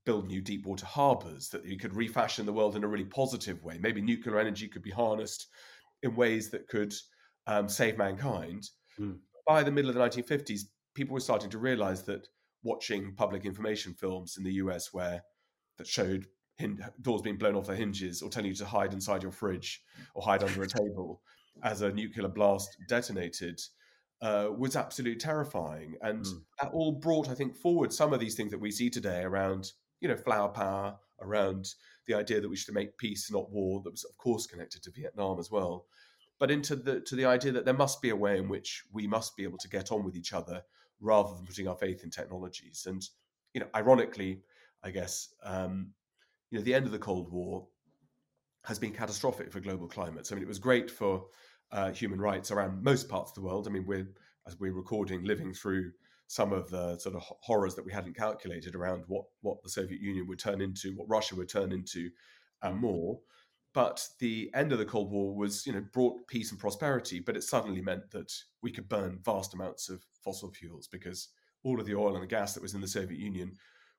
[0.06, 3.62] build new deep water harbors that you could refashion the world in a really positive
[3.64, 5.48] way maybe nuclear energy could be harnessed
[6.04, 6.94] in ways that could
[7.48, 9.18] um, save mankind mm.
[9.46, 10.62] by the middle of the 1950s
[10.96, 12.28] people were starting to realize that
[12.64, 15.22] watching public information films in the us where
[15.78, 16.26] that showed
[16.58, 19.82] hin- doors being blown off their hinges or telling you to hide inside your fridge
[20.14, 21.22] or hide under a table
[21.64, 23.60] as a nuclear blast detonated
[24.22, 25.96] uh, was absolutely terrifying.
[26.02, 26.42] And mm.
[26.62, 29.72] that all brought, I think, forward some of these things that we see today around,
[30.02, 31.74] you know, flower power, around
[32.08, 33.82] the idea that we should make peace, not war.
[33.84, 35.86] That was, of course, connected to Vietnam as well.
[36.40, 39.08] But into the to the idea that there must be a way in which we
[39.08, 40.64] must be able to get on with each other
[41.02, 42.86] rather than putting our faith in technologies.
[42.88, 43.06] And
[43.54, 44.42] you know, ironically,
[44.84, 45.92] I guess, um,
[46.50, 47.68] you know, the end of the Cold War
[48.66, 50.32] has been catastrophic for global climates.
[50.32, 51.26] I mean, it was great for
[51.72, 53.68] uh, human rights around most parts of the world.
[53.68, 54.08] I mean, we're
[54.48, 55.92] as we're recording, living through
[56.28, 60.02] some of the sort of horrors that we hadn't calculated around what what the Soviet
[60.02, 62.10] Union would turn into, what Russia would turn into,
[62.62, 63.20] and more.
[63.74, 67.38] But the end of the Cold War was, you know, brought peace and prosperity, but
[67.38, 71.30] it suddenly meant that we could burn vast amounts of fossil fuels because
[71.64, 73.54] all of the oil and the gas that was in the Soviet Union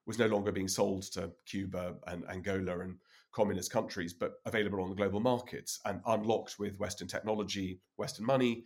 [0.07, 2.97] was no longer being sold to Cuba and Angola and
[3.33, 8.65] communist countries, but available on the global markets and unlocked with Western technology, Western money.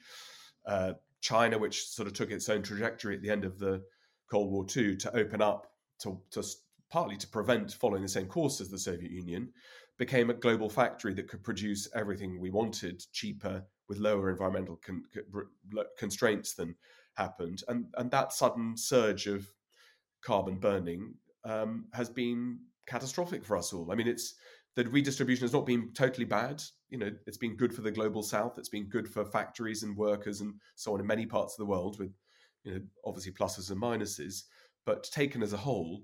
[0.67, 3.83] Uh, China, which sort of took its own trajectory at the end of the
[4.31, 5.67] Cold War II to open up
[6.01, 6.45] to, to
[6.91, 9.51] partly to prevent following the same course as the Soviet Union,
[9.97, 15.05] became a global factory that could produce everything we wanted cheaper with lower environmental con-
[15.99, 16.75] constraints than
[17.15, 17.63] happened.
[17.69, 19.49] And, and that sudden surge of
[20.23, 23.91] carbon burning um, has been catastrophic for us all.
[23.91, 24.35] I mean, it's
[24.77, 26.63] the redistribution has not been totally bad.
[26.91, 28.59] You know, it's been good for the global south.
[28.59, 31.71] It's been good for factories and workers and so on in many parts of the
[31.71, 32.13] world, with
[32.65, 34.45] you know obviously pluses and minuses.
[34.85, 36.03] But taken as a whole,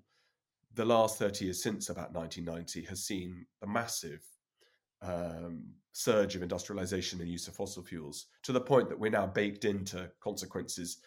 [0.75, 4.23] the last thirty years since about 1990 has seen a massive
[5.03, 9.27] um, surge of industrialization and use of fossil fuels to the point that we're now
[9.27, 10.99] baked into consequences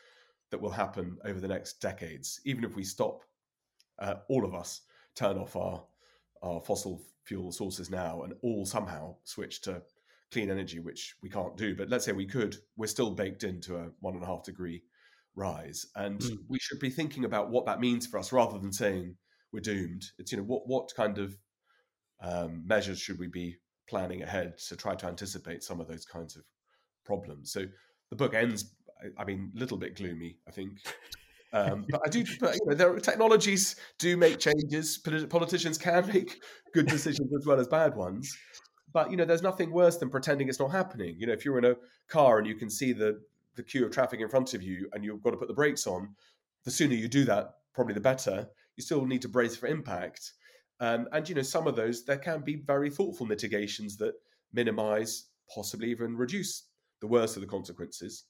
[0.52, 3.24] that will happen over the next decades, even if we stop
[4.00, 4.82] uh, all of us
[5.16, 5.84] turn off our
[6.42, 9.82] our fossil fuel sources now and all somehow switch to
[10.32, 11.76] clean energy, which we can't do.
[11.76, 14.84] But let's say we could, we're still baked into a one and a half degree
[15.36, 16.38] rise, and mm.
[16.48, 19.16] we should be thinking about what that means for us rather than saying
[19.52, 20.04] we're doomed.
[20.18, 21.36] It's you know what what kind of
[22.22, 23.58] um, measures should we be
[23.88, 26.44] planning ahead to try to anticipate some of those kinds of
[27.06, 27.52] problems.
[27.52, 27.66] So
[28.10, 28.74] the book ends,
[29.18, 30.80] I mean, a little bit gloomy, I think.
[31.54, 34.98] Um, but I do, but you know, there are, technologies do make changes.
[35.30, 36.42] Politicians can make
[36.74, 38.36] good decisions as well as bad ones.
[38.92, 41.16] But you know, there's nothing worse than pretending it's not happening.
[41.20, 41.76] You know, if you're in a
[42.08, 43.22] car and you can see the
[43.56, 45.86] the queue of traffic in front of you and you've got to put the brakes
[45.86, 46.16] on,
[46.66, 48.50] the sooner you do that, probably the better.
[48.76, 50.34] You still need to brace for impact.
[50.80, 54.16] Um, and you know, some of those there can be very thoughtful mitigations that
[54.54, 56.64] minimise, possibly even reduce
[57.00, 58.26] the worst of the consequences.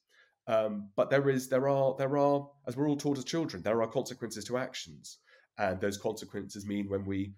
[0.48, 3.82] Um, but there is, there are, there are, as we're all taught as children, there
[3.82, 5.20] are consequences to actions,
[5.58, 7.34] and those consequences mean when we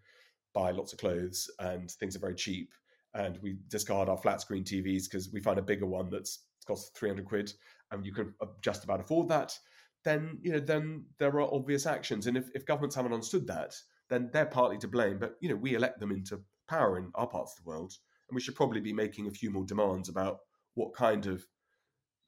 [0.54, 2.72] buy lots of clothes and things are very cheap,
[3.14, 6.98] and we discard our flat screen TVs because we find a bigger one that's costs
[6.98, 7.54] 300 quid
[7.92, 9.58] and you can uh, just about afford that,
[10.04, 12.28] then you know then there are obvious actions.
[12.28, 13.74] And if, if governments haven't understood that,
[14.10, 15.20] then they're partly to blame.
[15.20, 17.94] But you know we elect them into power in our parts of the world,
[18.30, 20.40] and we should probably be making a few more demands about
[20.74, 21.46] what kind of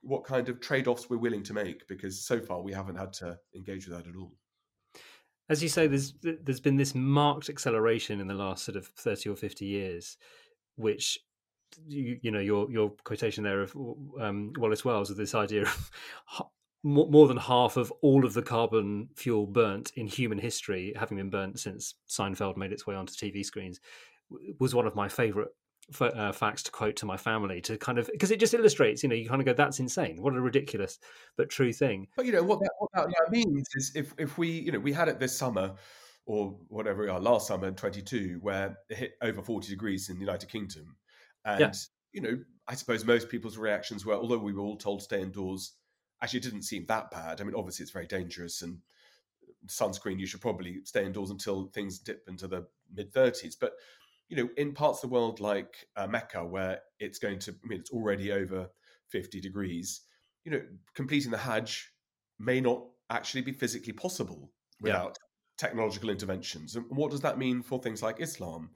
[0.08, 3.38] what kind of trade-offs we're willing to make because so far we haven't had to
[3.54, 4.32] engage with that at all.
[5.50, 9.30] As you say there's there's been this marked acceleration in the last sort of 30
[9.30, 10.18] or 50 years
[10.76, 11.20] which
[11.86, 13.76] you, you know your your quotation there of
[14.20, 15.92] um, Wallace Wells of this idea of
[16.84, 21.30] more than half of all of the carbon fuel burnt in human history having been
[21.30, 23.82] burnt since Seinfeld made its way onto TV screens
[24.60, 25.50] was one of my favorite
[26.02, 29.10] uh, facts to quote to my family to kind of because it just illustrates you
[29.10, 30.22] know you kind of go that's insane.
[30.22, 31.00] What a ridiculous
[31.38, 32.08] but true thing.
[32.16, 34.94] But you know what that, what that means is if if we you know we
[34.94, 35.76] had it this summer
[36.26, 40.22] or whatever we are last summer 22 where it hit over 40 degrees in the
[40.22, 40.98] united kingdom
[41.46, 41.72] and yeah.
[42.12, 45.22] you know i suppose most people's reactions were although we were all told to stay
[45.22, 45.76] indoors
[46.22, 47.40] actually it didn't seem that bad.
[47.42, 48.80] I mean obviously it's very dangerous and
[49.68, 53.74] sunscreen you should probably stay indoors until things dip into the mid 30s but
[54.30, 57.68] you know, in parts of the world like uh, Mecca, where it's going to, I
[57.68, 58.70] mean, it's already over
[59.10, 60.02] 50 degrees,
[60.44, 60.62] you know,
[60.96, 61.92] completing the Hajj
[62.40, 65.68] may not actually be physically possible without yeah.
[65.68, 66.76] technological interventions.
[66.76, 68.72] And what does that mean for things like Islam?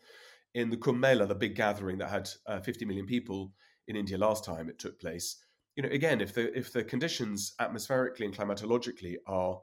[0.53, 3.53] In the Kumbh Mela, the big gathering that had uh, 50 million people
[3.87, 5.37] in India last time it took place,
[5.75, 9.61] you know, again, if the if the conditions atmospherically and climatologically are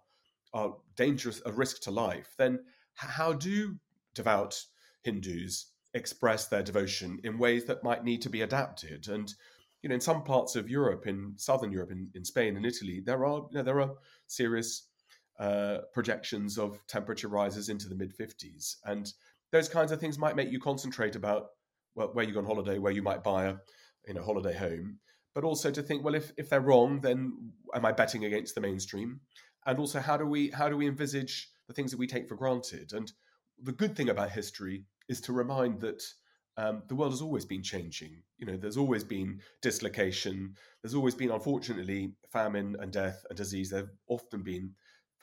[0.54, 2.58] are dangerous, a risk to life, then
[2.94, 3.76] how do
[4.14, 4.58] devout
[5.02, 9.08] Hindus express their devotion in ways that might need to be adapted.
[9.08, 9.32] And
[9.82, 13.00] you know, in some parts of Europe, in southern Europe, in, in Spain and Italy,
[13.04, 13.94] there are you know, there are
[14.26, 14.88] serious
[15.38, 19.12] uh, projections of temperature rises into the mid 50s, and
[19.52, 21.50] those kinds of things might make you concentrate about
[21.94, 23.54] well, where you go on holiday, where you might buy a
[24.06, 24.98] you know holiday home,
[25.34, 28.60] but also to think, well, if if they're wrong, then am I betting against the
[28.60, 29.20] mainstream?
[29.66, 32.34] And also, how do we how do we envisage the things that we take for
[32.36, 32.92] granted?
[32.92, 33.12] And
[33.62, 36.02] the good thing about history is to remind that
[36.56, 38.22] um, the world has always been changing.
[38.36, 40.54] You know, there's always been dislocation.
[40.82, 43.70] There's always been, unfortunately, famine and death and disease.
[43.70, 44.72] There've often been,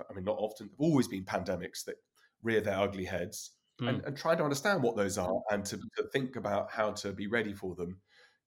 [0.10, 1.96] I mean, not often, there've always been pandemics that
[2.42, 3.52] rear their ugly heads.
[3.82, 3.90] Mm.
[3.90, 7.12] And, and trying to understand what those are and to, to think about how to
[7.12, 7.98] be ready for them,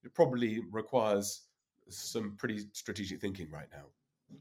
[0.03, 1.43] it probably requires
[1.89, 4.37] some pretty strategic thinking right now.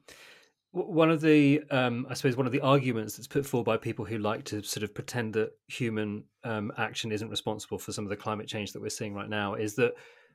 [0.73, 4.05] One of the, um, I suppose, one of the arguments that's put forward by people
[4.05, 8.11] who like to sort of pretend that human um, action isn't responsible for some of
[8.11, 9.95] the climate change that we're seeing right now is that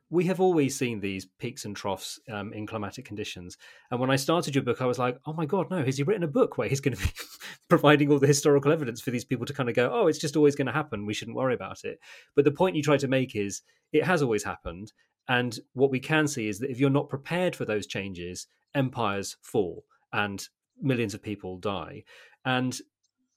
[0.10, 3.58] we have always seen these peaks and troughs um, in climatic conditions.
[3.90, 6.04] And when I started your book, I was like, oh my God, no, has he
[6.04, 7.12] written a book where he's going to be
[7.70, 10.36] providing all the historical evidence for these people to kind of go, oh, it's just
[10.36, 11.06] always going to happen.
[11.06, 12.00] We shouldn't worry about it.
[12.36, 14.92] But the point you try to make is it has always happened.
[15.28, 19.38] And what we can see is that if you're not prepared for those changes, empires
[19.42, 20.48] fall and
[20.82, 22.04] millions of people die.
[22.46, 22.80] And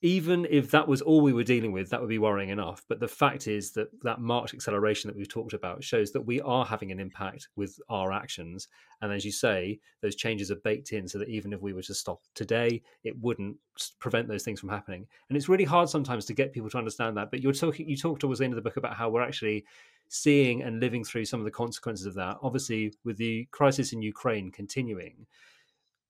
[0.03, 2.85] even if that was all we were dealing with, that would be worrying enough.
[2.87, 6.41] But the fact is that that marked acceleration that we've talked about shows that we
[6.43, 8.69] are having an impact with our actions.
[9.01, 11.83] And as you say, those changes are baked in so that even if we were
[11.83, 13.57] to stop today, it wouldn't
[13.99, 15.07] prevent those things from happening.
[15.29, 17.31] And it's really hard sometimes to get people to understand that.
[17.31, 19.65] But you're talking, you talked towards the end of the book about how we're actually
[20.09, 22.37] seeing and living through some of the consequences of that.
[22.43, 25.27] Obviously, with the crisis in Ukraine continuing,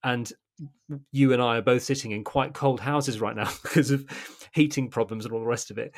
[0.03, 0.33] and
[1.13, 4.07] you and I are both sitting in quite cold houses right now because of
[4.53, 5.95] heating problems and all the rest of it.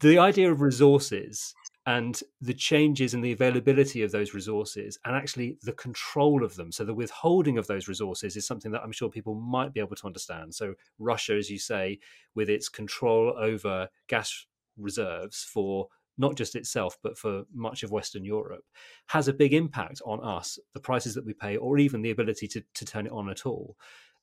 [0.00, 1.54] The idea of resources
[1.86, 6.70] and the changes in the availability of those resources and actually the control of them.
[6.70, 9.96] So, the withholding of those resources is something that I'm sure people might be able
[9.96, 10.54] to understand.
[10.54, 11.98] So, Russia, as you say,
[12.34, 15.88] with its control over gas reserves for
[16.18, 18.64] not just itself, but for much of Western Europe,
[19.08, 22.48] has a big impact on us, the prices that we pay, or even the ability
[22.48, 23.76] to, to turn it on at all.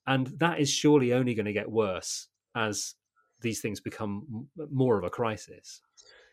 [0.06, 2.96] And that is surely only going to get worse as
[3.42, 5.82] these things become more of a crisis.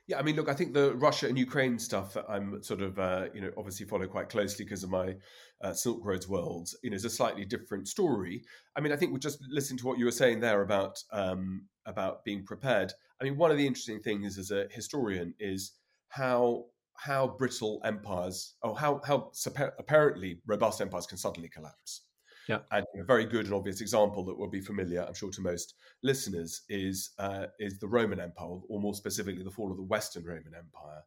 [0.08, 2.98] Yeah, I mean, look, I think the Russia and Ukraine stuff that I'm sort of,
[2.98, 5.14] uh, you know, obviously follow quite closely because of my
[5.62, 8.42] uh, Silk Roads world, you know, is a slightly different story.
[8.76, 11.66] I mean, I think we just listen to what you were saying there about um,
[11.86, 12.92] about being prepared.
[13.22, 15.72] I mean, one of the interesting things as a historian is
[16.08, 16.64] how
[16.94, 19.30] how brittle empires, or how how
[19.78, 22.02] apparently robust empires can suddenly collapse.
[22.48, 25.40] Yeah, and a very good and obvious example that will be familiar, I'm sure, to
[25.40, 29.84] most listeners is uh, is the Roman Empire, or more specifically, the fall of the
[29.84, 31.02] Western Roman Empire.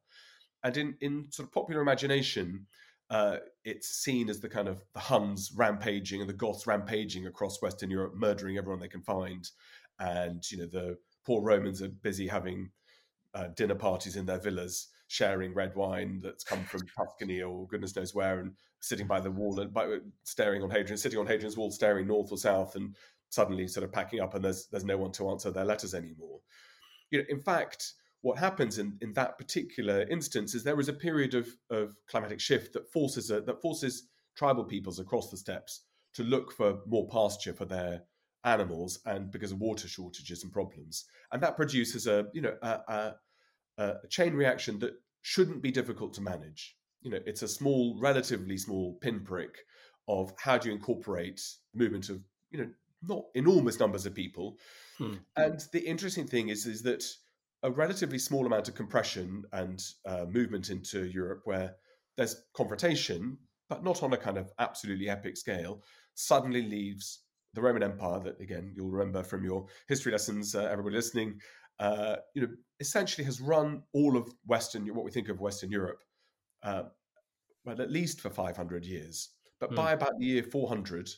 [0.63, 2.65] And in in sort of popular imagination,
[3.09, 7.61] uh, it's seen as the kind of the Huns rampaging and the Goths rampaging across
[7.61, 9.49] Western Europe, murdering everyone they can find,
[9.99, 12.69] and you know the poor Romans are busy having
[13.33, 17.95] uh, dinner parties in their villas sharing red wine that's come from Tuscany or goodness
[17.95, 21.57] knows where, and sitting by the wall and by, staring on Hadrian, sitting on Hadrian's
[21.57, 22.95] wall, staring north or south, and
[23.29, 26.39] suddenly sort of packing up, and there's there's no one to answer their letters anymore.
[27.11, 30.93] You know, in fact, what happens in, in that particular instance is there is a
[30.93, 35.81] period of, of climatic shift that forces a, that forces tribal peoples across the steppes
[36.15, 38.01] to look for more pasture for their
[38.45, 41.05] animals and because of water shortages and problems.
[41.31, 43.15] And that produces a you know a, a,
[43.77, 46.77] a chain reaction that shouldn't be difficult to manage.
[47.01, 49.57] You know it's a small relatively small pinprick
[50.07, 51.41] of how do you incorporate
[51.73, 52.21] movement of
[52.51, 52.69] you know
[53.03, 54.57] not enormous numbers of people.
[54.97, 55.15] Hmm.
[55.35, 57.03] and the interesting thing is is that
[57.63, 61.75] a relatively small amount of compression and uh, movement into Europe where
[62.15, 63.37] there's confrontation,
[63.69, 65.81] but not on a kind of absolutely epic scale,
[66.13, 67.24] suddenly leaves
[67.55, 71.39] the Roman Empire that, again, you'll remember from your history lessons, uh, everybody listening,
[71.79, 72.49] uh, you know,
[72.79, 75.99] essentially has run all of Western, what we think of Western Europe,
[76.63, 76.83] uh,
[77.65, 79.29] well, at least for 500 years.
[79.59, 79.75] But mm.
[79.75, 81.09] by about the year 400,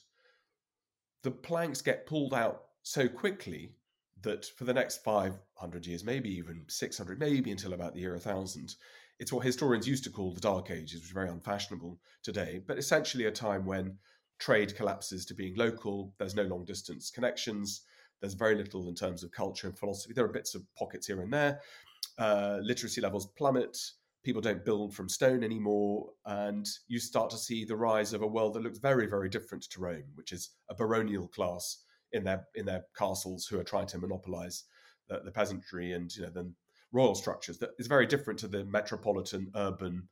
[1.23, 3.73] the planks get pulled out so quickly
[4.21, 8.75] that for the next 500 years, maybe even 600, maybe until about the year 1000,
[9.19, 12.77] it's what historians used to call the Dark Ages, which is very unfashionable today, but
[12.77, 13.97] essentially a time when
[14.39, 17.81] trade collapses to being local, there's no long distance connections,
[18.21, 20.13] there's very little in terms of culture and philosophy.
[20.13, 21.61] There are bits of pockets here and there.
[22.17, 23.77] Uh, literacy levels plummet,
[24.23, 28.27] people don't build from stone anymore, and you start to see the rise of a
[28.27, 31.83] world that looks very, very different to Rome, which is a baronial class
[32.13, 34.63] in their in their castles who are trying to monopolize
[35.09, 36.53] the, the peasantry and you know then
[36.91, 40.07] royal structures that is very different to the metropolitan urban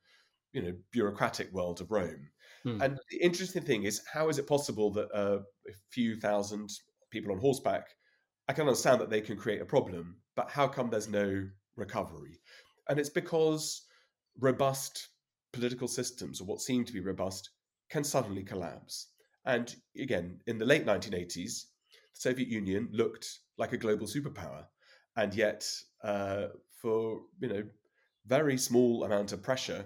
[0.51, 2.30] you know bureaucratic world of Rome.
[2.66, 2.82] Hmm.
[2.82, 6.70] And the interesting thing is how is it possible that uh, a few thousand
[7.11, 7.88] people on horseback
[8.47, 12.39] I can understand that they can create a problem, but how come there's no recovery?
[12.88, 13.88] And it's because
[14.39, 15.09] robust
[15.51, 17.49] political systems, or what seem to be robust,
[17.89, 19.07] can suddenly collapse.
[19.45, 24.66] And again, in the late 1980s, the Soviet Union looked like a global superpower,
[25.16, 25.68] and yet
[26.03, 26.47] uh,
[26.82, 27.63] for you know
[28.28, 29.86] very small amount of pressure,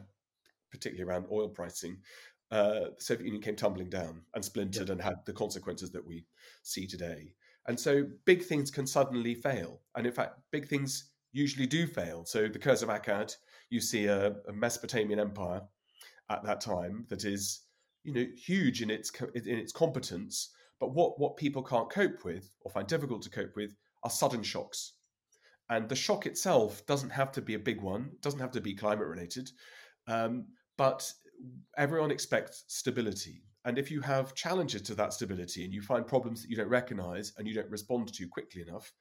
[0.71, 2.01] particularly around oil pricing,
[2.51, 4.93] uh, the Soviet Union came tumbling down and splintered yeah.
[4.93, 6.25] and had the consequences that we
[6.63, 7.33] see today.
[7.67, 12.25] And so big things can suddenly fail, and in fact, big things usually do fail.
[12.25, 13.35] So the Curse of Akkad,
[13.69, 15.61] you see a, a Mesopotamian empire
[16.29, 17.61] at that time that is
[18.03, 22.55] you know huge in its in its competence but what, what people can't cope with
[22.61, 24.93] or find difficult to cope with are sudden shocks.
[25.69, 28.61] And the shock itself doesn't have to be a big one, it doesn't have to
[28.61, 29.51] be climate related,
[30.07, 30.47] um,
[30.77, 31.11] but
[31.77, 33.43] everyone expects stability.
[33.65, 36.69] And if you have challenges to that stability and you find problems that you don't
[36.69, 38.91] recognize and you don't respond to quickly enough,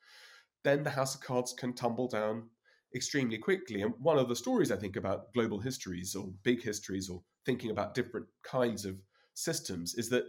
[0.64, 2.48] then the house of cards can tumble down
[2.94, 3.82] extremely quickly.
[3.82, 7.70] And one of the stories I think about global histories or big histories or thinking
[7.70, 8.96] about different kinds of
[9.34, 10.24] systems is that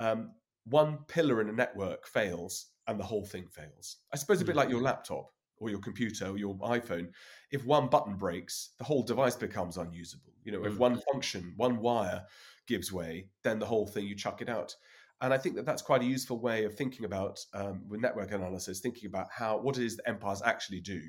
[0.00, 0.32] um,
[0.64, 3.98] one pillar in a network fails and the whole thing fails.
[4.12, 4.84] I suppose a bit like your mm.
[4.84, 7.08] laptop or your computer or your iPhone.
[7.50, 10.31] If one button breaks, the whole device becomes unusable.
[10.44, 11.02] You know, if one mm.
[11.12, 12.24] function, one wire
[12.66, 14.74] gives way, then the whole thing you chuck it out.
[15.20, 18.32] And I think that that's quite a useful way of thinking about um, with network
[18.32, 21.00] analysis, thinking about how what it is that empires actually do,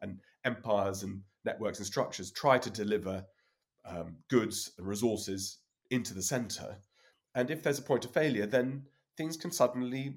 [0.00, 3.24] and empires and networks and structures try to deliver
[3.84, 5.58] um, goods and resources
[5.90, 6.78] into the center.
[7.34, 8.84] And if there's a point of failure, then
[9.16, 10.16] things can suddenly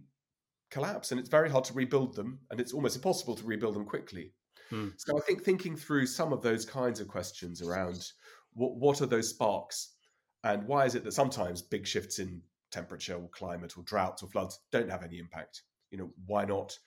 [0.70, 3.86] collapse and it's very hard to rebuild them and it's almost impossible to rebuild them
[3.86, 4.32] quickly.
[4.70, 4.90] Hmm.
[4.98, 8.08] So I think thinking through some of those kinds of questions around
[8.54, 9.94] what, what are those sparks
[10.44, 12.42] and why is it that sometimes big shifts in
[12.72, 15.64] temperature or climate or droughts or floods don't have any impact?
[15.92, 16.78] You know, why not?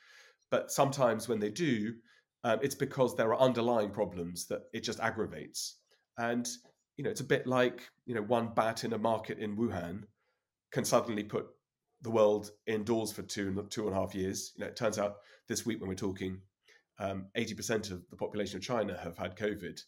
[0.50, 1.94] But sometimes when they do,
[2.42, 5.78] um, it's because there are underlying problems that it just aggravates.
[6.18, 6.48] And,
[6.96, 10.04] you know, it's a bit like, you know, one bat in a market in Wuhan
[10.72, 11.46] can suddenly put
[12.02, 14.52] the world indoors for two and two and a half years.
[14.56, 15.16] You know, it turns out
[15.48, 16.40] this week when we're talking,
[16.98, 19.80] um, eighty percent of the population of China have had COVID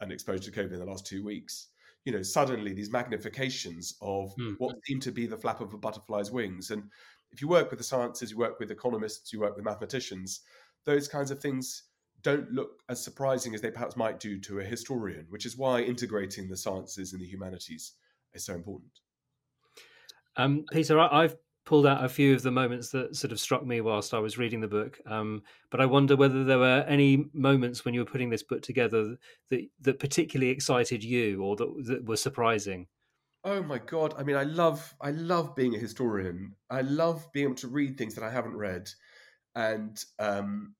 [0.00, 1.68] and exposed to COVID in the last two weeks.
[2.04, 4.54] You know, suddenly these magnifications of mm.
[4.58, 6.70] what seem to be the flap of a butterfly's wings.
[6.70, 6.84] And
[7.30, 10.40] if you work with the sciences, you work with economists, you work with mathematicians,
[10.86, 11.84] those kinds of things
[12.22, 15.80] don't look as surprising as they perhaps might do to a historian, which is why
[15.80, 17.92] integrating the sciences and the humanities
[18.34, 18.90] is so important.
[20.36, 23.80] Um, Peter, I've pulled out a few of the moments that sort of struck me
[23.80, 24.98] whilst I was reading the book.
[25.06, 28.62] Um, but I wonder whether there were any moments when you were putting this book
[28.62, 29.16] together
[29.50, 32.86] that that particularly excited you or that, that were surprising.
[33.42, 34.14] Oh my god!
[34.18, 36.56] I mean, I love I love being a historian.
[36.68, 38.90] I love being able to read things that I haven't read,
[39.54, 40.74] and um,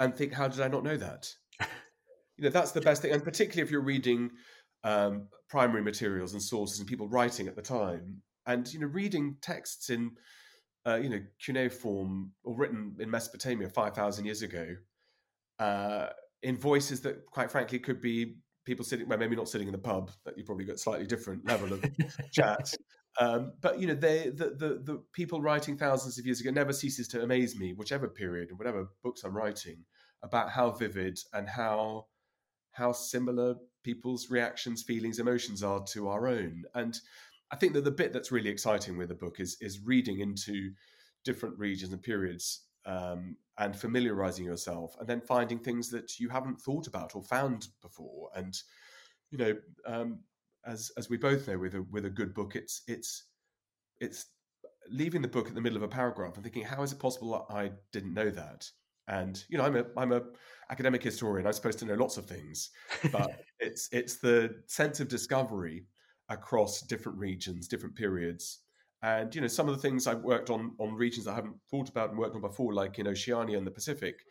[0.00, 1.32] and think, how did I not know that?
[1.60, 4.30] you know that's the best thing, and particularly if you're reading
[4.82, 9.36] um, primary materials and sources and people writing at the time, and you know reading
[9.40, 10.12] texts in
[10.86, 14.76] uh, you know cuneiform or written in Mesopotamia five thousand years ago,
[15.58, 16.08] uh,
[16.42, 19.78] in voices that quite frankly could be people sitting, well, maybe not sitting in the
[19.78, 21.84] pub, that you probably got slightly different level of
[22.32, 22.74] chat.
[23.18, 26.72] Um, but you know, they the, the the people writing thousands of years ago never
[26.72, 29.84] ceases to amaze me, whichever period and whatever books I'm writing,
[30.22, 32.06] about how vivid and how
[32.72, 36.64] how similar people's reactions, feelings, emotions are to our own.
[36.74, 36.98] And
[37.52, 40.70] I think that the bit that's really exciting with the book is is reading into
[41.24, 46.60] different regions and periods um, and familiarizing yourself, and then finding things that you haven't
[46.60, 48.30] thought about or found before.
[48.34, 48.56] And
[49.30, 49.54] you know,
[49.86, 50.20] um,
[50.66, 53.24] as as we both know, with a with a good book, it's it's
[54.00, 54.26] it's
[54.90, 57.32] leaving the book at the middle of a paragraph and thinking, how is it possible
[57.32, 58.68] that I didn't know that?
[59.08, 60.22] And you know, I'm a I'm a
[60.70, 61.46] academic historian.
[61.46, 62.70] I'm supposed to know lots of things,
[63.12, 65.86] but it's it's the sense of discovery
[66.28, 68.60] across different regions, different periods.
[69.02, 71.88] And you know, some of the things I've worked on on regions I haven't thought
[71.88, 74.24] about and worked on before, like in Oceania and the Pacific,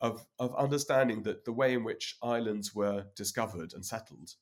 [0.00, 4.34] of of understanding that the way in which islands were discovered and settled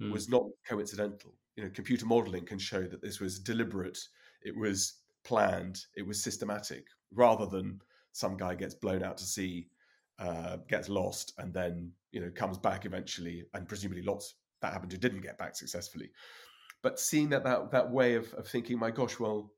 [0.00, 0.12] mm.
[0.12, 1.34] was not coincidental.
[1.56, 3.98] You know, computer modeling can show that this was deliberate,
[4.42, 4.94] it was
[5.24, 7.80] planned, it was systematic, rather than
[8.12, 9.68] some guy gets blown out to sea,
[10.18, 14.92] uh, gets lost, and then you know comes back eventually, and presumably lots that happened
[14.92, 16.10] who didn't get back successfully.
[16.82, 19.52] But seeing that that that way of, of thinking, my gosh, well,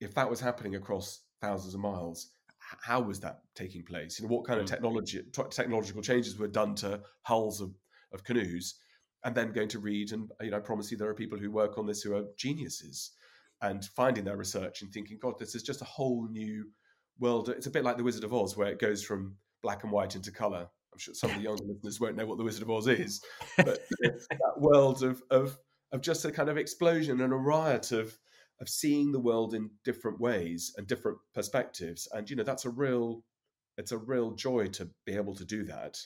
[0.00, 4.18] if that was happening across thousands of miles, how was that taking place?
[4.18, 4.74] You know, what kind of hmm.
[4.74, 7.74] technology t- technological changes were done to hulls of,
[8.12, 8.76] of canoes?
[9.22, 11.50] And then going to read, and you know, I promise you, there are people who
[11.50, 13.12] work on this who are geniuses,
[13.62, 16.66] and finding their research and thinking, God, this is just a whole new
[17.18, 17.48] world.
[17.50, 20.16] It's a bit like the Wizard of Oz, where it goes from black and white
[20.16, 20.68] into color.
[21.00, 23.22] Sure some of the younger listeners won't know what the Wizard of Oz is,
[23.56, 25.58] but that world of of
[25.92, 28.16] of just a kind of explosion and a riot of
[28.60, 32.06] of seeing the world in different ways and different perspectives.
[32.12, 33.24] And you know, that's a real
[33.78, 35.98] it's a real joy to be able to do that.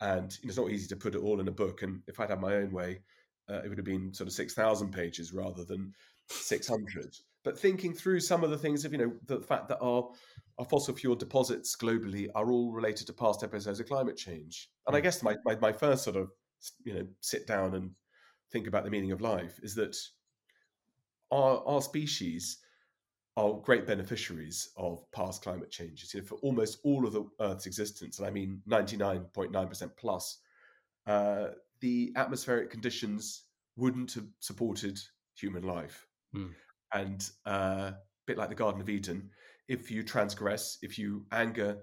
[0.00, 1.82] And you know, it's not easy to put it all in a book.
[1.82, 3.02] And if I'd had my own way,
[3.50, 5.92] uh, it would have been sort of six thousand pages rather than
[6.28, 7.14] six hundred.
[7.42, 10.10] But thinking through some of the things of you know the fact that our
[10.58, 14.68] our fossil fuel deposits globally are all related to past episodes of climate change.
[14.86, 15.04] And I mm.
[15.04, 16.30] guess my, my, my first sort of
[16.84, 17.92] you know sit down and
[18.52, 19.96] think about the meaning of life is that
[21.30, 22.58] our, our species
[23.36, 26.12] are great beneficiaries of past climate changes.
[26.12, 30.38] You know, for almost all of the Earth's existence, and I mean 99.9% plus,
[31.06, 31.48] uh,
[31.80, 33.44] the atmospheric conditions
[33.76, 34.98] wouldn't have supported
[35.34, 36.06] human life.
[36.34, 36.50] Mm.
[36.92, 39.30] And uh, a bit like the Garden of Eden,
[39.68, 41.78] if you transgress, if you anger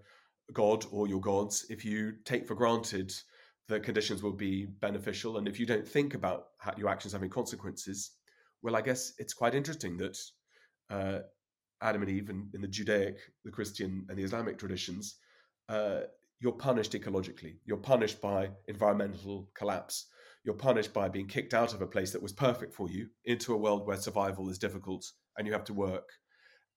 [0.54, 3.14] God or your gods, if you take for granted
[3.68, 5.38] the conditions will be beneficial.
[5.38, 6.48] And if you don't think about
[6.78, 8.12] your actions having consequences,
[8.62, 10.18] well, I guess it's quite interesting that
[10.90, 11.20] uh,
[11.82, 15.18] Adam and Eve, in, in, the Judaic, the Christian, and the Islamic traditions,
[15.70, 16.02] uh,
[16.40, 17.58] you're punished ecologically.
[17.66, 20.08] You're punished by environmental collapse.
[20.48, 23.54] You're punished by being kicked out of a place that was perfect for you into
[23.54, 25.06] a world where survival is difficult
[25.38, 26.08] and you have to work.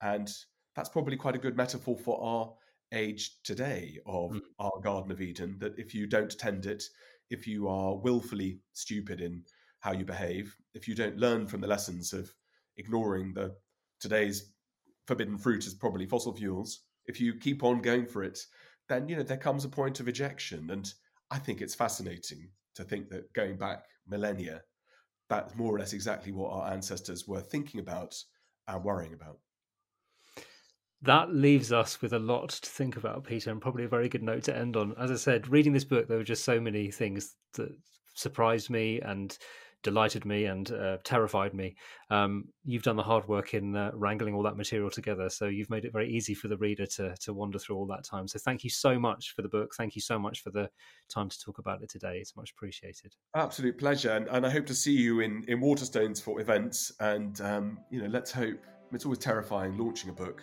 [0.03, 0.29] And
[0.75, 2.53] that's probably quite a good metaphor for our
[2.93, 4.41] age today of mm.
[4.59, 6.83] our Garden of Eden that if you don't tend it,
[7.31, 9.45] if you are willfully stupid in
[9.79, 12.29] how you behave, if you don't learn from the lessons of
[12.77, 13.55] ignoring the
[14.01, 14.51] today's
[15.07, 18.41] forbidden fruit is probably fossil fuels, if you keep on going for it,
[18.89, 20.71] then you know there comes a point of ejection.
[20.71, 20.93] And
[21.31, 22.49] I think it's fascinating
[22.81, 24.63] to think that going back millennia,
[25.29, 28.15] that's more or less exactly what our ancestors were thinking about
[28.69, 29.39] and worrying about
[31.03, 34.23] that leaves us with a lot to think about, Peter, and probably a very good
[34.23, 34.95] note to end on.
[34.99, 37.75] As I said, reading this book, there were just so many things that
[38.15, 39.37] surprised me and
[39.83, 41.77] delighted me and uh, terrified me.
[42.11, 45.71] Um, you've done the hard work in uh, wrangling all that material together, so you've
[45.71, 48.29] made it very easy for the reader to to wander through all that time.
[48.29, 49.75] So thank you so much for the book.
[49.77, 50.71] Thank you so much for the
[51.09, 52.19] time to talk about it today.
[52.19, 53.15] It's much appreciated.
[53.35, 56.93] Absolute pleasure, and, and I hope to see you in in Waterstones for events.
[57.01, 58.65] And um, you know, let's hope.
[58.93, 60.43] It's always terrifying launching a book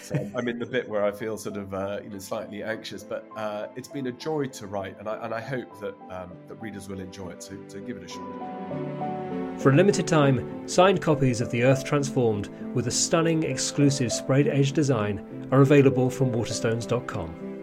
[0.00, 3.02] so I'm in the bit where I feel sort of uh, you know slightly anxious,
[3.02, 6.32] but uh, it's been a joy to write, and I, and I hope that um,
[6.48, 7.42] that readers will enjoy it.
[7.42, 9.60] So, so give it a shot.
[9.60, 14.48] For a limited time, signed copies of The Earth Transformed with a stunning exclusive sprayed
[14.48, 17.53] edge design are available from Waterstones.com.